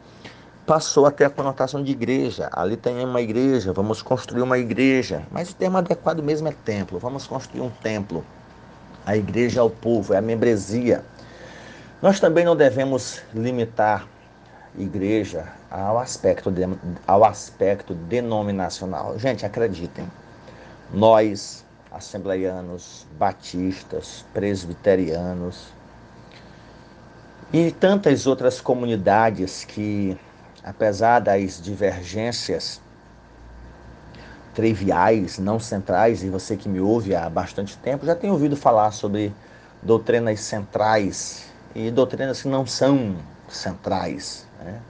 passou 0.67 1.07
até 1.07 1.25
a 1.25 1.31
conotação 1.31 1.83
de 1.85 1.93
igreja. 1.93 2.51
Ali 2.53 2.77
tem 2.77 3.05
uma 3.05 3.21
igreja, 3.21 3.73
vamos 3.73 4.03
construir 4.03 4.43
uma 4.43 4.59
igreja. 4.59 5.23
Mas 5.31 5.51
o 5.51 5.55
termo 5.55 5.79
adequado 5.79 6.21
mesmo 6.21 6.49
é 6.49 6.53
templo. 6.53 6.99
Vamos 6.99 7.29
construir 7.29 7.61
um 7.61 7.71
templo. 7.71 8.25
A 9.07 9.17
igreja 9.17 9.61
é 9.61 9.63
o 9.63 9.71
povo, 9.71 10.13
é 10.13 10.17
a 10.17 10.23
membresia. 10.23 11.05
Nós 12.03 12.19
também 12.19 12.45
não 12.45 12.57
devemos 12.57 13.23
limitar 13.33 14.07
igreja 14.77 15.60
ao 15.71 15.99
aspecto, 15.99 16.51
de, 16.51 16.63
ao 17.07 17.25
aspecto 17.25 17.95
denominacional. 17.95 19.19
Gente, 19.19 19.47
acreditem. 19.47 20.11
Nós, 20.93 21.65
assembleianos, 21.93 23.07
batistas, 23.19 24.25
presbiterianos 24.35 25.69
e 27.53 27.71
tantas 27.71 28.27
outras 28.27 28.61
comunidades 28.61 29.65
que 29.65 30.19
apesar 30.63 31.21
das 31.21 31.61
divergências 31.61 32.81
triviais, 34.55 35.39
não 35.39 35.59
centrais, 35.59 36.23
e 36.23 36.29
você 36.29 36.57
que 36.57 36.69
me 36.69 36.81
ouve 36.81 37.15
há 37.15 37.29
bastante 37.31 37.77
tempo 37.79 38.05
já 38.05 38.15
tem 38.15 38.31
ouvido 38.31 38.57
falar 38.57 38.91
sobre 38.91 39.33
doutrinas 39.83 40.41
centrais 40.41 41.47
e 41.75 41.91
doutrinas 41.91 42.43
que 42.43 42.49
não 42.49 42.67
são 42.67 43.17
centrais. 43.49 44.47
Né? 44.59 44.81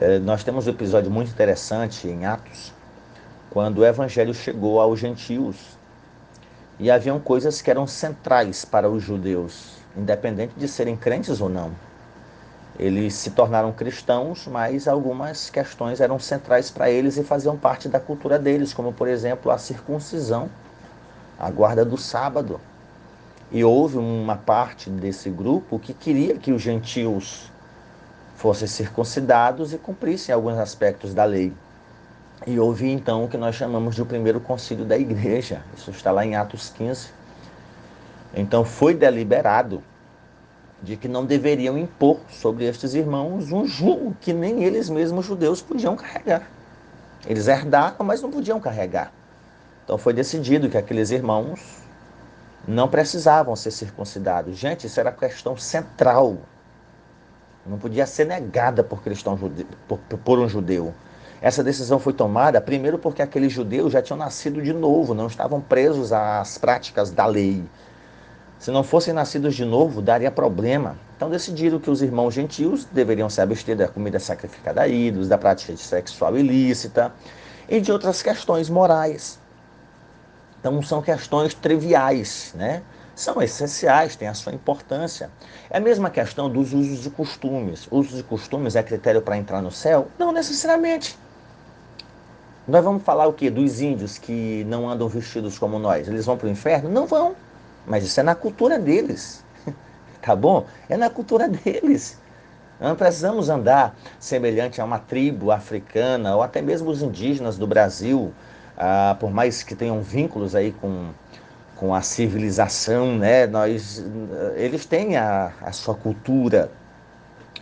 É, 0.00 0.16
nós 0.20 0.44
temos 0.44 0.68
um 0.68 0.70
episódio 0.70 1.10
muito 1.10 1.32
interessante 1.32 2.06
em 2.06 2.24
Atos, 2.24 2.72
quando 3.50 3.78
o 3.78 3.84
evangelho 3.84 4.32
chegou 4.32 4.80
aos 4.80 5.00
gentios 5.00 5.56
e 6.78 6.88
haviam 6.88 7.18
coisas 7.18 7.60
que 7.60 7.68
eram 7.68 7.84
centrais 7.84 8.64
para 8.64 8.88
os 8.88 9.02
judeus, 9.02 9.72
independente 9.96 10.54
de 10.56 10.68
serem 10.68 10.96
crentes 10.96 11.40
ou 11.40 11.48
não. 11.48 11.72
Eles 12.78 13.14
se 13.14 13.30
tornaram 13.30 13.72
cristãos, 13.72 14.46
mas 14.46 14.86
algumas 14.86 15.50
questões 15.50 16.00
eram 16.00 16.20
centrais 16.20 16.70
para 16.70 16.88
eles 16.88 17.16
e 17.16 17.24
faziam 17.24 17.56
parte 17.56 17.88
da 17.88 17.98
cultura 17.98 18.38
deles, 18.38 18.72
como 18.72 18.92
por 18.92 19.08
exemplo 19.08 19.50
a 19.50 19.58
circuncisão, 19.58 20.48
a 21.36 21.50
guarda 21.50 21.84
do 21.84 21.96
sábado. 21.96 22.60
E 23.50 23.64
houve 23.64 23.98
uma 23.98 24.36
parte 24.36 24.90
desse 24.90 25.28
grupo 25.28 25.76
que 25.76 25.92
queria 25.92 26.36
que 26.36 26.52
os 26.52 26.62
gentios 26.62 27.50
fossem 28.38 28.68
circuncidados 28.68 29.72
e 29.72 29.78
cumprissem 29.78 30.32
alguns 30.32 30.58
aspectos 30.58 31.12
da 31.12 31.24
lei. 31.24 31.52
E 32.46 32.56
houve 32.60 32.88
então 32.88 33.24
o 33.24 33.28
que 33.28 33.36
nós 33.36 33.56
chamamos 33.56 33.96
de 33.96 34.02
o 34.02 34.06
primeiro 34.06 34.38
concílio 34.40 34.84
da 34.84 34.96
igreja. 34.96 35.60
Isso 35.76 35.90
está 35.90 36.12
lá 36.12 36.24
em 36.24 36.36
Atos 36.36 36.70
15. 36.70 37.08
Então 38.32 38.64
foi 38.64 38.94
deliberado 38.94 39.82
de 40.80 40.96
que 40.96 41.08
não 41.08 41.26
deveriam 41.26 41.76
impor 41.76 42.20
sobre 42.30 42.64
estes 42.64 42.94
irmãos 42.94 43.50
um 43.50 43.66
jugo 43.66 44.16
que 44.20 44.32
nem 44.32 44.62
eles 44.62 44.88
mesmos 44.88 45.26
judeus 45.26 45.60
podiam 45.60 45.96
carregar. 45.96 46.48
Eles 47.26 47.48
herdaram, 47.48 48.06
mas 48.06 48.22
não 48.22 48.30
podiam 48.30 48.60
carregar. 48.60 49.12
Então 49.84 49.98
foi 49.98 50.12
decidido 50.12 50.70
que 50.70 50.78
aqueles 50.78 51.10
irmãos 51.10 51.60
não 52.68 52.86
precisavam 52.86 53.56
ser 53.56 53.72
circuncidados. 53.72 54.56
Gente, 54.56 54.86
isso 54.86 55.00
era 55.00 55.10
questão 55.10 55.56
central. 55.56 56.36
Não 57.68 57.78
podia 57.78 58.06
ser 58.06 58.24
negada 58.24 58.82
por, 58.82 59.02
cristão 59.02 59.38
por, 59.86 59.98
por 59.98 60.38
um 60.38 60.48
judeu. 60.48 60.94
Essa 61.40 61.62
decisão 61.62 61.98
foi 61.98 62.12
tomada, 62.12 62.60
primeiro, 62.60 62.98
porque 62.98 63.22
aqueles 63.22 63.52
judeus 63.52 63.92
já 63.92 64.02
tinham 64.02 64.16
nascido 64.16 64.60
de 64.60 64.72
novo, 64.72 65.14
não 65.14 65.26
estavam 65.26 65.60
presos 65.60 66.12
às 66.12 66.58
práticas 66.58 67.10
da 67.10 67.26
lei 67.26 67.64
se 68.58 68.72
não 68.72 68.82
fossem 68.82 69.14
nascidos 69.14 69.54
de 69.54 69.64
novo, 69.64 70.02
daria 70.02 70.30
problema. 70.30 70.96
Então 71.16 71.30
decidiram 71.30 71.78
que 71.78 71.90
os 71.90 72.02
irmãos 72.02 72.34
gentios 72.34 72.84
deveriam 72.84 73.30
se 73.30 73.40
abster 73.40 73.76
da 73.76 73.86
comida 73.86 74.18
sacrificada 74.18 74.82
a 74.82 74.88
ídolos, 74.88 75.28
da 75.28 75.38
prática 75.38 75.76
sexual 75.76 76.36
ilícita 76.36 77.12
e 77.68 77.80
de 77.80 77.92
outras 77.92 78.20
questões 78.20 78.68
morais. 78.68 79.38
Então 80.58 80.82
são 80.82 81.00
questões 81.00 81.54
triviais, 81.54 82.52
né? 82.56 82.82
São 83.18 83.42
essenciais, 83.42 84.14
têm 84.14 84.28
a 84.28 84.32
sua 84.32 84.54
importância. 84.54 85.28
É 85.68 85.78
a 85.78 85.80
mesma 85.80 86.08
questão 86.08 86.48
dos 86.48 86.72
usos 86.72 87.04
e 87.04 87.10
costumes. 87.10 87.88
Usos 87.90 88.20
e 88.20 88.22
costumes 88.22 88.76
é 88.76 88.82
critério 88.84 89.20
para 89.20 89.36
entrar 89.36 89.60
no 89.60 89.72
céu? 89.72 90.06
Não 90.16 90.30
necessariamente. 90.30 91.18
Nós 92.68 92.84
vamos 92.84 93.02
falar 93.02 93.26
o 93.26 93.32
que? 93.32 93.50
Dos 93.50 93.80
índios 93.80 94.18
que 94.18 94.62
não 94.68 94.88
andam 94.88 95.08
vestidos 95.08 95.58
como 95.58 95.80
nós. 95.80 96.06
Eles 96.06 96.26
vão 96.26 96.36
para 96.36 96.46
o 96.46 96.48
inferno? 96.48 96.88
Não 96.88 97.08
vão. 97.08 97.34
Mas 97.84 98.04
isso 98.04 98.20
é 98.20 98.22
na 98.22 98.36
cultura 98.36 98.78
deles. 98.78 99.44
Tá 100.22 100.36
bom? 100.36 100.64
É 100.88 100.96
na 100.96 101.10
cultura 101.10 101.48
deles. 101.48 102.20
Não 102.78 102.94
precisamos 102.94 103.48
andar 103.48 103.96
semelhante 104.20 104.80
a 104.80 104.84
uma 104.84 105.00
tribo 105.00 105.50
africana 105.50 106.36
ou 106.36 106.42
até 106.42 106.62
mesmo 106.62 106.88
os 106.88 107.02
indígenas 107.02 107.58
do 107.58 107.66
Brasil, 107.66 108.32
ah, 108.76 109.16
por 109.18 109.32
mais 109.32 109.64
que 109.64 109.74
tenham 109.74 110.00
vínculos 110.02 110.54
aí 110.54 110.70
com, 110.70 111.08
com 111.78 111.94
a 111.94 112.02
civilização, 112.02 113.16
né? 113.16 113.46
Nós, 113.46 114.04
eles 114.56 114.84
têm 114.84 115.16
a, 115.16 115.52
a 115.62 115.70
sua 115.70 115.94
cultura. 115.94 116.70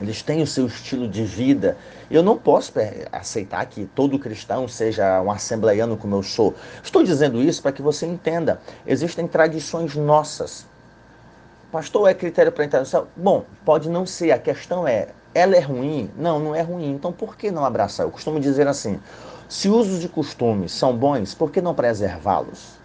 eles 0.00 0.22
têm 0.22 0.42
o 0.42 0.46
seu 0.46 0.66
estilo 0.66 1.06
de 1.06 1.22
vida. 1.22 1.76
Eu 2.10 2.22
não 2.22 2.36
posso 2.38 2.72
aceitar 3.12 3.66
que 3.66 3.84
todo 3.84 4.18
cristão 4.18 4.66
seja 4.66 5.20
um 5.20 5.30
assembleiano 5.30 5.96
como 5.98 6.16
eu 6.16 6.22
sou. 6.22 6.54
Estou 6.82 7.02
dizendo 7.02 7.42
isso 7.42 7.60
para 7.60 7.72
que 7.72 7.82
você 7.82 8.06
entenda. 8.06 8.60
Existem 8.86 9.28
tradições 9.28 9.94
nossas. 9.94 10.66
Pastor, 11.70 12.08
é 12.08 12.14
critério 12.14 12.50
para 12.52 12.64
entrar 12.64 12.80
no 12.80 12.86
céu? 12.86 13.08
Bom, 13.14 13.44
pode 13.66 13.90
não 13.90 14.06
ser. 14.06 14.30
A 14.32 14.38
questão 14.38 14.88
é, 14.88 15.08
ela 15.34 15.56
é 15.56 15.60
ruim? 15.60 16.10
Não, 16.16 16.38
não 16.38 16.54
é 16.54 16.62
ruim. 16.62 16.90
Então 16.90 17.12
por 17.12 17.36
que 17.36 17.50
não 17.50 17.66
abraçar? 17.66 18.06
Eu 18.06 18.10
costumo 18.10 18.40
dizer 18.40 18.66
assim: 18.66 18.98
se 19.46 19.68
usos 19.68 20.02
e 20.04 20.08
costumes 20.08 20.72
são 20.72 20.96
bons, 20.96 21.34
por 21.34 21.50
que 21.50 21.60
não 21.60 21.74
preservá-los? 21.74 22.75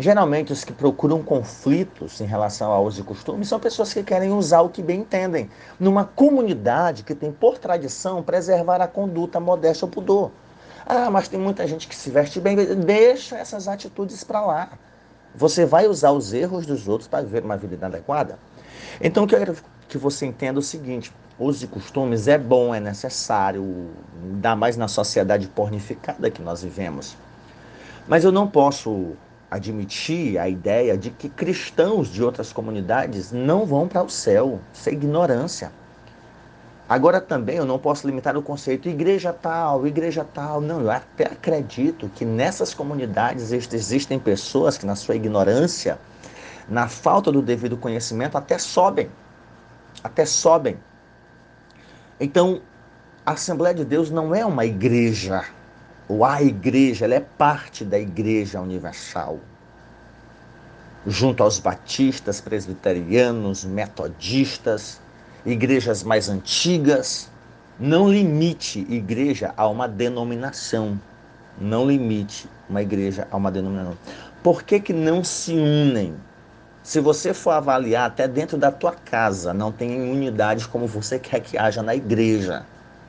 Geralmente, 0.00 0.50
os 0.50 0.64
que 0.64 0.72
procuram 0.72 1.22
conflitos 1.22 2.22
em 2.22 2.24
relação 2.24 2.72
a 2.72 2.80
usos 2.80 3.00
e 3.00 3.02
costumes 3.02 3.48
são 3.48 3.60
pessoas 3.60 3.92
que 3.92 4.02
querem 4.02 4.32
usar 4.32 4.62
o 4.62 4.70
que 4.70 4.82
bem 4.82 5.00
entendem, 5.00 5.50
numa 5.78 6.04
comunidade 6.04 7.02
que 7.02 7.14
tem 7.14 7.30
por 7.30 7.58
tradição 7.58 8.22
preservar 8.22 8.80
a 8.80 8.88
conduta 8.88 9.38
modéstia 9.38 9.84
ou 9.84 9.90
pudor. 9.90 10.30
Ah, 10.86 11.10
mas 11.10 11.28
tem 11.28 11.38
muita 11.38 11.66
gente 11.66 11.86
que 11.86 11.94
se 11.94 12.08
veste 12.08 12.40
bem, 12.40 12.56
deixa 12.56 13.36
essas 13.36 13.68
atitudes 13.68 14.24
para 14.24 14.40
lá. 14.40 14.70
Você 15.34 15.66
vai 15.66 15.86
usar 15.86 16.12
os 16.12 16.32
erros 16.32 16.64
dos 16.64 16.88
outros 16.88 17.06
para 17.06 17.22
viver 17.22 17.44
uma 17.44 17.58
vida 17.58 17.74
inadequada? 17.74 18.38
Então, 19.02 19.24
eu 19.24 19.28
quero 19.28 19.56
que 19.86 19.98
você 19.98 20.24
entenda 20.24 20.58
o 20.58 20.62
seguinte: 20.62 21.12
usos 21.38 21.62
e 21.62 21.66
costumes 21.66 22.26
é 22.26 22.38
bom, 22.38 22.74
é 22.74 22.80
necessário, 22.80 23.90
ainda 24.22 24.56
mais 24.56 24.78
na 24.78 24.88
sociedade 24.88 25.46
pornificada 25.48 26.30
que 26.30 26.40
nós 26.40 26.62
vivemos. 26.62 27.16
Mas 28.08 28.24
eu 28.24 28.32
não 28.32 28.48
posso 28.48 29.14
admitir 29.50 30.38
a 30.38 30.48
ideia 30.48 30.96
de 30.96 31.10
que 31.10 31.28
cristãos 31.28 32.08
de 32.08 32.22
outras 32.22 32.52
comunidades 32.52 33.32
não 33.32 33.66
vão 33.66 33.88
para 33.88 34.02
o 34.02 34.08
céu. 34.08 34.60
Isso 34.72 34.88
é 34.88 34.92
ignorância. 34.92 35.72
Agora 36.88 37.20
também 37.20 37.56
eu 37.56 37.64
não 37.64 37.78
posso 37.78 38.06
limitar 38.06 38.36
o 38.36 38.42
conceito 38.42 38.88
igreja 38.88 39.32
tal, 39.32 39.86
igreja 39.86 40.24
tal. 40.24 40.60
Não, 40.60 40.80
eu 40.80 40.90
até 40.90 41.24
acredito 41.24 42.08
que 42.14 42.24
nessas 42.24 42.74
comunidades 42.74 43.52
existem 43.52 44.18
pessoas 44.18 44.76
que, 44.76 44.86
na 44.86 44.96
sua 44.96 45.14
ignorância, 45.14 45.98
na 46.68 46.88
falta 46.88 47.30
do 47.30 47.42
devido 47.42 47.76
conhecimento, 47.76 48.36
até 48.36 48.58
sobem. 48.58 49.08
Até 50.02 50.24
sobem. 50.24 50.78
Então, 52.18 52.60
a 53.24 53.32
Assembleia 53.32 53.74
de 53.74 53.84
Deus 53.84 54.10
não 54.10 54.34
é 54.34 54.44
uma 54.44 54.64
igreja 54.64 55.44
ou 56.10 56.24
a 56.24 56.42
igreja, 56.42 57.04
ela 57.04 57.14
é 57.14 57.20
parte 57.20 57.84
da 57.84 57.96
igreja 57.96 58.60
universal. 58.60 59.38
Junto 61.06 61.40
aos 61.40 61.60
batistas, 61.60 62.40
presbiterianos, 62.40 63.64
metodistas, 63.64 65.00
igrejas 65.46 66.02
mais 66.02 66.28
antigas, 66.28 67.30
não 67.78 68.10
limite 68.10 68.84
igreja 68.90 69.54
a 69.56 69.68
uma 69.68 69.86
denominação. 69.86 71.00
Não 71.60 71.86
limite 71.86 72.50
uma 72.68 72.82
igreja 72.82 73.28
a 73.30 73.36
uma 73.36 73.52
denominação. 73.52 73.96
Por 74.42 74.64
que, 74.64 74.80
que 74.80 74.92
não 74.92 75.22
se 75.22 75.52
unem? 75.52 76.16
Se 76.82 76.98
você 76.98 77.32
for 77.32 77.52
avaliar 77.52 78.08
até 78.08 78.26
dentro 78.26 78.58
da 78.58 78.72
tua 78.72 78.96
casa, 78.96 79.54
não 79.54 79.70
tem 79.70 80.10
unidades 80.10 80.66
como 80.66 80.88
você 80.88 81.20
quer 81.20 81.38
que 81.38 81.56
haja 81.56 81.84
na 81.84 81.94
igreja. 81.94 82.66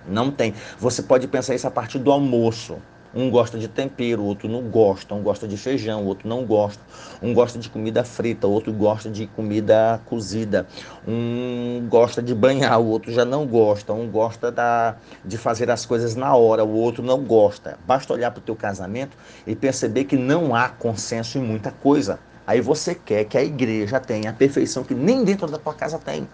Não 0.08 0.32
tem. 0.32 0.54
Você 0.80 1.02
pode 1.02 1.28
pensar 1.28 1.56
isso 1.56 1.68
a 1.68 1.72
partir 1.72 2.00
do 2.00 2.12
almoço. 2.12 2.78
Um 3.14 3.30
gosta 3.30 3.60
de 3.60 3.68
tempero, 3.68 4.24
outro 4.24 4.48
não 4.48 4.62
gosta. 4.62 5.14
Um 5.14 5.22
gosta 5.22 5.46
de 5.46 5.58
feijão, 5.58 6.06
outro 6.06 6.30
não 6.30 6.46
gosta. 6.46 6.82
Um 7.22 7.34
gosta 7.34 7.60
de 7.60 7.70
comida 7.70 8.06
frita, 8.06 8.48
outro 8.48 8.72
gosta 8.72 9.10
de 9.10 9.28
comida 9.28 10.02
cozida. 10.06 10.66
Um 11.06 11.86
gosta 11.90 12.22
de 12.22 12.34
banhar, 12.34 12.80
o 12.80 12.86
outro 12.86 13.12
já 13.12 13.26
não 13.26 13.46
gosta. 13.46 13.92
Um 13.92 14.10
gosta 14.10 14.50
da, 14.50 14.96
de 15.26 15.38
fazer 15.38 15.70
as 15.70 15.86
coisas 15.86 16.16
na 16.16 16.34
hora, 16.36 16.64
o 16.64 16.74
outro 16.74 17.04
não 17.04 17.22
gosta. 17.22 17.78
Basta 17.86 18.14
olhar 18.14 18.32
para 18.32 18.40
o 18.40 18.44
teu 18.44 18.56
casamento 18.56 19.18
e 19.46 19.56
perceber 19.56 20.06
que 20.06 20.16
não 20.16 20.56
há 20.56 20.70
consenso 20.70 21.38
em 21.38 21.42
muita 21.42 21.70
coisa. 21.70 22.18
Aí 22.48 22.62
você 22.62 22.96
quer 22.96 23.26
que 23.26 23.38
a 23.38 23.44
igreja 23.44 24.00
tenha 24.00 24.30
a 24.30 24.34
perfeição 24.34 24.86
que 24.86 24.96
nem 24.96 25.24
dentro 25.26 25.48
da 25.48 25.58
tua 25.58 25.74
casa 25.74 26.00
tem. 26.00 26.28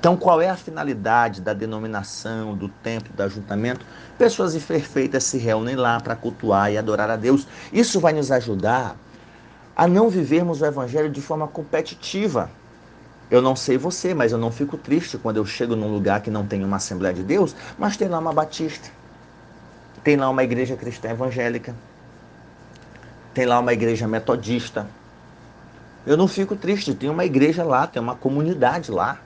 Então, 0.00 0.16
qual 0.16 0.40
é 0.40 0.48
a 0.48 0.56
finalidade 0.56 1.42
da 1.42 1.52
denominação, 1.52 2.56
do 2.56 2.70
templo, 2.70 3.12
do 3.14 3.22
ajuntamento? 3.22 3.84
Pessoas 4.16 4.54
imperfeitas 4.54 5.24
se 5.24 5.36
reúnem 5.36 5.76
lá 5.76 6.00
para 6.00 6.16
cultuar 6.16 6.72
e 6.72 6.78
adorar 6.78 7.10
a 7.10 7.16
Deus. 7.16 7.46
Isso 7.70 8.00
vai 8.00 8.14
nos 8.14 8.32
ajudar 8.32 8.96
a 9.76 9.86
não 9.86 10.08
vivermos 10.08 10.62
o 10.62 10.64
evangelho 10.64 11.10
de 11.10 11.20
forma 11.20 11.46
competitiva. 11.46 12.50
Eu 13.30 13.42
não 13.42 13.54
sei 13.54 13.76
você, 13.76 14.14
mas 14.14 14.32
eu 14.32 14.38
não 14.38 14.50
fico 14.50 14.78
triste 14.78 15.18
quando 15.18 15.36
eu 15.36 15.44
chego 15.44 15.76
num 15.76 15.92
lugar 15.92 16.22
que 16.22 16.30
não 16.30 16.46
tem 16.46 16.64
uma 16.64 16.78
Assembleia 16.78 17.14
de 17.14 17.22
Deus, 17.22 17.54
mas 17.78 17.98
tem 17.98 18.08
lá 18.08 18.18
uma 18.20 18.32
Batista, 18.32 18.88
tem 20.02 20.16
lá 20.16 20.30
uma 20.30 20.42
igreja 20.42 20.76
cristã 20.76 21.10
evangélica, 21.10 21.74
tem 23.34 23.44
lá 23.44 23.60
uma 23.60 23.74
igreja 23.74 24.08
metodista. 24.08 24.86
Eu 26.06 26.16
não 26.16 26.26
fico 26.26 26.56
triste, 26.56 26.94
tem 26.94 27.10
uma 27.10 27.26
igreja 27.26 27.62
lá, 27.62 27.86
tem 27.86 28.00
uma 28.00 28.16
comunidade 28.16 28.90
lá. 28.90 29.18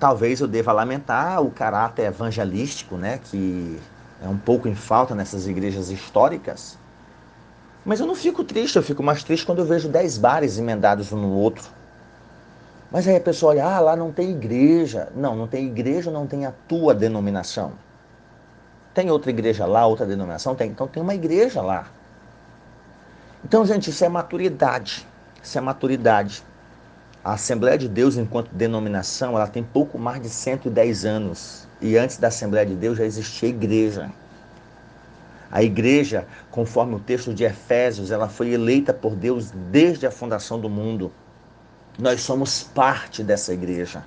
Talvez 0.00 0.40
eu 0.40 0.48
deva 0.48 0.72
lamentar 0.72 1.42
o 1.42 1.50
caráter 1.50 2.06
evangelístico, 2.06 2.96
né, 2.96 3.20
que 3.22 3.78
é 4.22 4.26
um 4.26 4.36
pouco 4.36 4.66
em 4.66 4.74
falta 4.74 5.14
nessas 5.14 5.46
igrejas 5.46 5.90
históricas. 5.90 6.78
Mas 7.84 8.00
eu 8.00 8.06
não 8.06 8.14
fico 8.14 8.42
triste, 8.42 8.76
eu 8.76 8.82
fico 8.82 9.02
mais 9.02 9.22
triste 9.22 9.46
quando 9.46 9.58
eu 9.58 9.64
vejo 9.66 9.88
dez 9.88 10.18
bares 10.18 10.58
emendados 10.58 11.12
um 11.12 11.18
no 11.18 11.30
outro. 11.32 11.68
Mas 12.90 13.06
aí 13.06 13.16
a 13.16 13.20
pessoa 13.20 13.52
olha, 13.52 13.64
ah, 13.64 13.78
lá 13.78 13.96
não 13.96 14.10
tem 14.10 14.30
igreja. 14.30 15.08
Não, 15.14 15.36
não 15.36 15.46
tem 15.46 15.66
igreja, 15.66 16.10
não 16.10 16.26
tem 16.26 16.44
a 16.44 16.52
tua 16.66 16.94
denominação. 16.94 17.72
Tem 18.92 19.10
outra 19.10 19.30
igreja 19.30 19.64
lá, 19.64 19.86
outra 19.86 20.04
denominação? 20.04 20.54
Tem. 20.54 20.70
Então 20.70 20.88
tem 20.88 21.02
uma 21.02 21.14
igreja 21.14 21.62
lá. 21.62 21.86
Então, 23.44 23.64
gente, 23.64 23.90
isso 23.90 24.04
é 24.04 24.08
maturidade. 24.08 25.06
Isso 25.42 25.56
é 25.56 25.60
maturidade. 25.60 26.42
A 27.22 27.34
Assembleia 27.34 27.76
de 27.76 27.86
Deus, 27.86 28.16
enquanto 28.16 28.54
denominação, 28.54 29.36
ela 29.36 29.46
tem 29.46 29.62
pouco 29.62 29.98
mais 29.98 30.22
de 30.22 30.30
110 30.30 31.04
anos. 31.04 31.68
E 31.80 31.96
antes 31.98 32.16
da 32.16 32.28
Assembleia 32.28 32.64
de 32.64 32.74
Deus 32.74 32.96
já 32.96 33.04
existia 33.04 33.50
igreja. 33.50 34.10
A 35.50 35.62
igreja, 35.62 36.26
conforme 36.50 36.94
o 36.94 37.00
texto 37.00 37.34
de 37.34 37.44
Efésios, 37.44 38.10
ela 38.10 38.28
foi 38.28 38.50
eleita 38.50 38.94
por 38.94 39.14
Deus 39.14 39.50
desde 39.70 40.06
a 40.06 40.10
fundação 40.10 40.58
do 40.58 40.70
mundo. 40.70 41.12
Nós 41.98 42.22
somos 42.22 42.62
parte 42.62 43.22
dessa 43.22 43.52
igreja. 43.52 44.02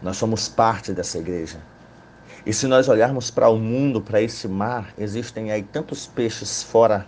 Nós 0.00 0.16
somos 0.16 0.48
parte 0.48 0.92
dessa 0.92 1.18
igreja. 1.18 1.58
E 2.46 2.52
se 2.52 2.68
nós 2.68 2.88
olharmos 2.88 3.30
para 3.30 3.48
o 3.48 3.58
mundo, 3.58 4.00
para 4.00 4.22
esse 4.22 4.46
mar, 4.46 4.94
existem 4.96 5.50
aí 5.50 5.64
tantos 5.64 6.06
peixes 6.06 6.62
fora 6.62 7.06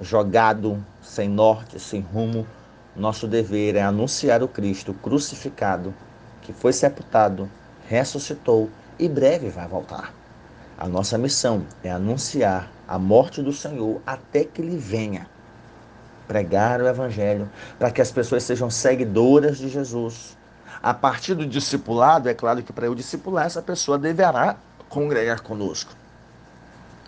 jogado, 0.00 0.84
sem 1.02 1.28
norte, 1.28 1.78
sem 1.78 2.00
rumo, 2.00 2.46
nosso 3.00 3.26
dever 3.26 3.74
é 3.76 3.82
anunciar 3.82 4.42
o 4.42 4.48
Cristo 4.48 4.92
crucificado, 4.92 5.94
que 6.42 6.52
foi 6.52 6.72
sepultado, 6.72 7.50
ressuscitou 7.88 8.70
e 8.98 9.08
breve 9.08 9.48
vai 9.48 9.66
voltar. 9.66 10.12
A 10.78 10.86
nossa 10.86 11.16
missão 11.16 11.66
é 11.82 11.90
anunciar 11.90 12.70
a 12.86 12.98
morte 12.98 13.42
do 13.42 13.52
Senhor 13.52 14.00
até 14.06 14.44
que 14.44 14.60
ele 14.60 14.76
venha. 14.76 15.26
Pregar 16.28 16.80
o 16.80 16.86
Evangelho 16.86 17.50
para 17.78 17.90
que 17.90 18.00
as 18.00 18.12
pessoas 18.12 18.44
sejam 18.44 18.70
seguidoras 18.70 19.58
de 19.58 19.68
Jesus. 19.68 20.36
A 20.82 20.94
partir 20.94 21.34
do 21.34 21.46
discipulado, 21.46 22.28
é 22.28 22.34
claro 22.34 22.62
que 22.62 22.72
para 22.72 22.86
eu 22.86 22.94
discipular, 22.94 23.46
essa 23.46 23.62
pessoa 23.62 23.98
deverá 23.98 24.56
congregar 24.88 25.40
conosco. 25.40 25.92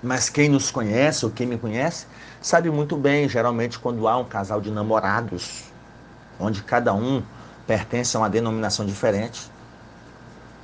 Mas 0.03 0.29
quem 0.29 0.49
nos 0.49 0.71
conhece, 0.71 1.25
ou 1.25 1.31
quem 1.31 1.47
me 1.47 1.57
conhece, 1.57 2.07
sabe 2.41 2.71
muito 2.71 2.97
bem, 2.97 3.29
geralmente, 3.29 3.79
quando 3.79 4.09
há 4.09 4.17
um 4.19 4.25
casal 4.25 4.61
de 4.61 4.71
namorados, 4.71 5.72
onde 6.39 6.63
cada 6.63 6.93
um 6.95 7.23
pertence 7.67 8.17
a 8.17 8.21
uma 8.21 8.31
denominação 8.31 8.85
diferente. 8.85 9.51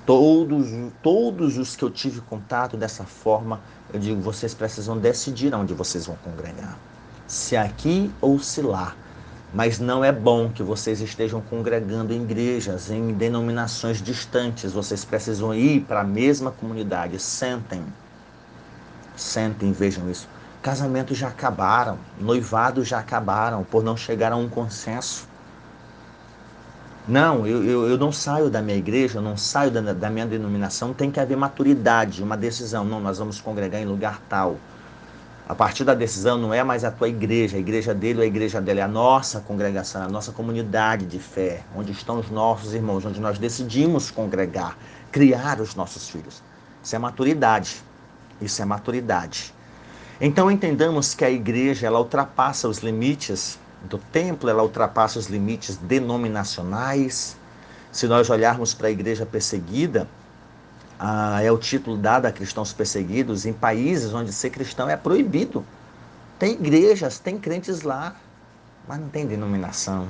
Todos, 0.04 0.68
todos 1.02 1.59
os 1.59 1.76
que 1.76 1.85
eu 1.85 1.90
tive 1.90 2.20
contato 2.22 2.76
dessa 2.76 3.04
forma, 3.04 3.61
eu 3.92 4.00
digo, 4.00 4.20
vocês 4.20 4.54
precisam 4.54 4.96
decidir 4.96 5.54
onde 5.54 5.74
vocês 5.74 6.07
vão 6.07 6.16
congregar. 6.16 6.78
Se 7.26 7.57
aqui 7.57 8.11
ou 8.20 8.38
se 8.38 8.62
lá. 8.62 8.94
Mas 9.52 9.78
não 9.78 10.04
é 10.04 10.12
bom 10.12 10.50
que 10.50 10.62
vocês 10.62 11.00
estejam 11.00 11.40
congregando 11.40 12.12
em 12.12 12.22
igrejas, 12.22 12.90
em 12.90 13.12
denominações 13.14 14.00
distantes. 14.02 14.72
Vocês 14.72 15.04
precisam 15.04 15.54
ir 15.54 15.81
para 15.83 16.00
a 16.00 16.04
mesma 16.04 16.50
comunidade. 16.50 17.18
Sentem. 17.18 17.83
Sentem, 19.16 19.72
vejam 19.72 20.11
isso. 20.11 20.28
Casamentos 20.62 21.16
já 21.16 21.28
acabaram, 21.28 21.98
noivados 22.18 22.88
já 22.88 22.98
acabaram 22.98 23.62
por 23.62 23.83
não 23.83 23.96
chegar 23.96 24.33
a 24.33 24.37
um 24.37 24.48
consenso. 24.48 25.27
Não, 27.09 27.47
eu, 27.47 27.64
eu, 27.64 27.88
eu 27.88 27.97
não 27.97 28.12
saio 28.12 28.51
da 28.51 28.61
minha 28.61 28.77
igreja, 28.77 29.16
eu 29.16 29.23
não 29.23 29.35
saio 29.35 29.71
da, 29.71 29.81
da 29.94 30.11
minha 30.11 30.27
denominação, 30.27 30.92
tem 30.92 31.11
que 31.11 31.18
haver 31.18 31.38
maturidade, 31.38 32.23
uma 32.23 32.37
decisão. 32.37 32.85
Não, 32.85 33.01
nós 33.01 33.16
vamos 33.16 33.40
congregar 33.40 33.81
em 33.81 33.87
lugar 33.87 34.21
tal. 34.29 34.59
A 35.49 35.55
partir 35.55 35.85
da 35.85 35.94
decisão 35.94 36.37
não 36.37 36.53
é 36.53 36.62
mais 36.62 36.85
a 36.85 36.90
tua 36.90 37.09
igreja, 37.09 37.57
a 37.57 37.61
igreja 37.61 37.94
dele 37.94 38.18
ou 38.18 38.25
a 38.25 38.27
igreja 38.27 38.61
dela, 38.61 38.81
é 38.81 38.83
a 38.83 38.88
nossa 38.88 39.40
congregação, 39.40 40.03
a 40.03 40.09
nossa 40.09 40.33
comunidade 40.33 41.07
de 41.07 41.18
fé, 41.18 41.62
onde 41.75 41.92
estão 41.92 42.18
os 42.18 42.31
nossos 42.31 42.75
irmãos, 42.75 43.07
onde 43.07 43.18
nós 43.18 43.38
decidimos 43.38 44.11
congregar, 44.11 44.77
criar 45.11 45.62
os 45.62 45.75
nossos 45.75 46.11
filhos. 46.11 46.42
Isso 46.85 46.94
é 46.94 46.99
maturidade. 46.99 47.83
Isso 48.38 48.61
é 48.61 48.66
maturidade. 48.66 49.55
Então 50.21 50.51
entendamos 50.51 51.14
que 51.14 51.25
a 51.25 51.31
igreja 51.31 51.87
ela 51.87 51.99
ultrapassa 51.99 52.68
os 52.68 52.81
limites 52.81 53.59
do 53.84 53.98
templo, 53.98 54.48
ela 54.48 54.62
ultrapassa 54.62 55.18
os 55.18 55.26
limites 55.26 55.76
denominacionais. 55.76 57.36
Se 57.92 58.06
nós 58.06 58.28
olharmos 58.28 58.74
para 58.74 58.88
a 58.88 58.90
igreja 58.90 59.24
perseguida, 59.24 60.08
ah, 60.98 61.40
é 61.42 61.50
o 61.50 61.58
título 61.58 61.96
dado 61.96 62.26
a 62.26 62.32
cristãos 62.32 62.72
perseguidos 62.72 63.46
em 63.46 63.52
países 63.52 64.12
onde 64.12 64.32
ser 64.32 64.50
cristão 64.50 64.88
é 64.88 64.96
proibido. 64.96 65.64
Tem 66.38 66.52
igrejas, 66.52 67.18
tem 67.18 67.38
crentes 67.38 67.82
lá, 67.82 68.16
mas 68.86 68.98
não 68.98 69.08
tem 69.08 69.26
denominação. 69.26 70.06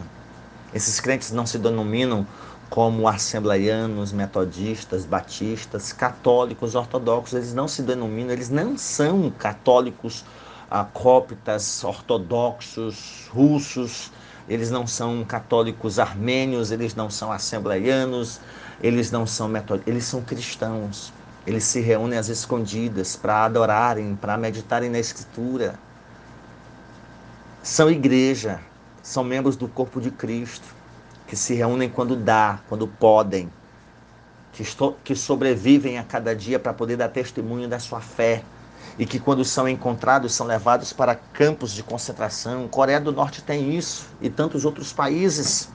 Esses 0.73 1.01
crentes 1.01 1.31
não 1.31 1.47
se 1.47 1.59
denominam 1.59 2.27
como 2.69 3.09
assembleianos, 3.09 4.13
metodistas, 4.13 5.05
batistas, 5.05 5.93
católicos, 5.93 6.75
ortodoxos. 6.75 7.35
Eles 7.35 7.55
não 7.55 7.67
se 7.67 7.83
denominam, 7.83 8.33
eles 8.33 8.51
não 8.51 8.77
são 8.77 9.31
católicos 9.31 10.25
ah, 10.71 10.85
cóptas, 10.85 11.83
ortodoxos, 11.83 13.29
russos. 13.31 14.13
Eles 14.49 14.71
não 14.71 14.87
são 14.87 15.25
católicos 15.25 15.99
armênios, 15.99 16.71
eles 16.71 16.95
não 16.95 17.11
são 17.11 17.31
assembleianos, 17.31 18.41
eles 18.83 19.11
não 19.11 19.27
são 19.27 19.49
metódicos, 19.49 19.91
eles 19.91 20.05
são 20.05 20.23
cristãos. 20.23 21.13
Eles 21.47 21.65
se 21.65 21.81
reúnem 21.81 22.19
às 22.19 22.29
escondidas 22.29 23.17
para 23.17 23.45
adorarem, 23.45 24.15
para 24.17 24.37
meditarem 24.37 24.91
na 24.91 24.99
Escritura. 24.99 25.79
São 27.63 27.91
igreja, 27.91 28.61
são 29.03 29.25
membros 29.25 29.57
do 29.57 29.69
corpo 29.69 30.01
de 30.01 30.11
Cristo, 30.11 30.67
que 31.27 31.37
se 31.37 31.55
reúnem 31.55 31.89
quando 31.89 32.17
dá, 32.17 32.61
quando 32.69 32.87
podem, 32.87 33.51
que, 34.53 34.65
que 35.05 35.15
sobrevivem 35.15 35.99
a 35.99 36.05
cada 36.05 36.35
dia 36.35 36.59
para 36.59 36.73
poder 36.73 36.97
dar 36.97 37.09
testemunho 37.09 37.69
da 37.69 37.79
sua 37.79 38.01
fé 38.01 38.43
e 38.99 39.07
que 39.07 39.21
quando 39.21 39.45
são 39.45 39.69
encontrados 39.69 40.35
são 40.35 40.47
levados 40.47 40.93
para 40.93 41.15
campos 41.15 41.73
de 41.73 41.83
concentração. 41.83 42.67
Coreia 42.67 43.01
do 43.01 43.13
Norte 43.13 43.43
tem 43.43 43.77
isso 43.77 44.07
e 44.21 44.29
tantos 44.29 44.65
outros 44.65 44.93
países. 44.93 45.69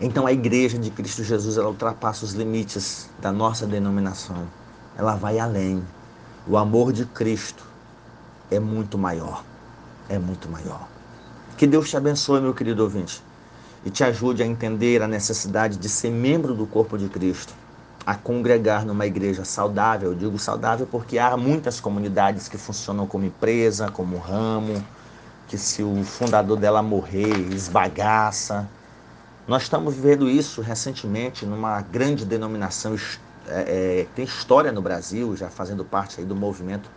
Então 0.00 0.26
a 0.26 0.32
igreja 0.32 0.76
de 0.76 0.90
Cristo 0.90 1.22
Jesus 1.22 1.56
ela 1.56 1.68
ultrapassa 1.68 2.24
os 2.24 2.32
limites 2.32 3.08
da 3.20 3.30
nossa 3.30 3.66
denominação. 3.66 4.48
Ela 4.96 5.14
vai 5.14 5.38
além. 5.38 5.82
O 6.48 6.56
amor 6.56 6.92
de 6.92 7.04
Cristo 7.06 7.64
é 8.50 8.58
muito 8.58 8.98
maior. 8.98 9.44
É 10.08 10.18
muito 10.18 10.48
maior. 10.48 10.88
Que 11.56 11.66
Deus 11.66 11.88
te 11.88 11.96
abençoe, 11.96 12.40
meu 12.40 12.52
querido 12.52 12.82
ouvinte, 12.82 13.22
e 13.84 13.90
te 13.90 14.02
ajude 14.02 14.42
a 14.42 14.46
entender 14.46 15.00
a 15.00 15.06
necessidade 15.06 15.76
de 15.76 15.88
ser 15.88 16.10
membro 16.10 16.54
do 16.54 16.66
corpo 16.66 16.98
de 16.98 17.08
Cristo, 17.08 17.54
a 18.04 18.14
congregar 18.14 18.84
numa 18.84 19.06
igreja 19.06 19.44
saudável. 19.44 20.10
Eu 20.10 20.16
digo 20.16 20.38
saudável 20.38 20.86
porque 20.90 21.18
há 21.18 21.36
muitas 21.36 21.80
comunidades 21.80 22.48
que 22.48 22.58
funcionam 22.58 23.06
como 23.06 23.24
empresa, 23.24 23.90
como 23.90 24.18
ramo, 24.18 24.84
que 25.48 25.58
se 25.58 25.82
o 25.82 26.02
fundador 26.04 26.58
dela 26.58 26.82
morrer, 26.82 27.30
esbagaça 27.52 28.68
nós 29.46 29.64
estamos 29.64 29.94
vivendo 29.94 30.30
isso 30.30 30.60
recentemente 30.60 31.44
numa 31.44 31.80
grande 31.80 32.24
denominação 32.24 32.96
é, 33.48 33.50
é, 34.02 34.06
tem 34.14 34.24
história 34.24 34.70
no 34.70 34.80
Brasil, 34.80 35.36
já 35.36 35.48
fazendo 35.48 35.84
parte 35.84 36.20
aí 36.20 36.26
do 36.26 36.36
movimento 36.36 36.88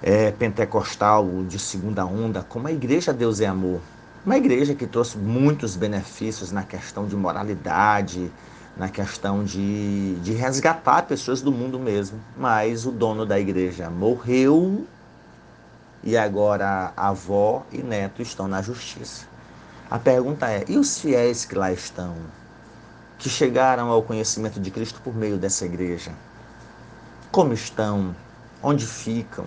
é, 0.00 0.30
pentecostal 0.30 1.26
de 1.48 1.58
segunda 1.58 2.06
onda, 2.06 2.44
como 2.48 2.68
a 2.68 2.72
Igreja 2.72 3.12
Deus 3.12 3.40
é 3.40 3.46
Amor. 3.46 3.80
Uma 4.24 4.36
igreja 4.36 4.74
que 4.74 4.86
trouxe 4.86 5.16
muitos 5.16 5.74
benefícios 5.76 6.52
na 6.52 6.62
questão 6.62 7.06
de 7.06 7.16
moralidade, 7.16 8.30
na 8.80 8.88
questão 8.88 9.44
de, 9.44 10.14
de 10.22 10.32
resgatar 10.32 11.02
pessoas 11.02 11.42
do 11.42 11.52
mundo 11.52 11.78
mesmo. 11.78 12.18
Mas 12.34 12.86
o 12.86 12.90
dono 12.90 13.26
da 13.26 13.38
igreja 13.38 13.90
morreu 13.90 14.86
e 16.02 16.16
agora 16.16 16.90
avó 16.96 17.62
e 17.70 17.82
neto 17.82 18.22
estão 18.22 18.48
na 18.48 18.62
justiça. 18.62 19.26
A 19.90 19.98
pergunta 19.98 20.48
é: 20.48 20.64
e 20.66 20.78
os 20.78 20.98
fiéis 20.98 21.44
que 21.44 21.54
lá 21.54 21.70
estão, 21.70 22.16
que 23.18 23.28
chegaram 23.28 23.90
ao 23.90 24.02
conhecimento 24.02 24.58
de 24.58 24.70
Cristo 24.70 24.98
por 25.04 25.14
meio 25.14 25.36
dessa 25.36 25.66
igreja? 25.66 26.12
Como 27.30 27.52
estão? 27.52 28.16
Onde 28.62 28.86
ficam? 28.86 29.44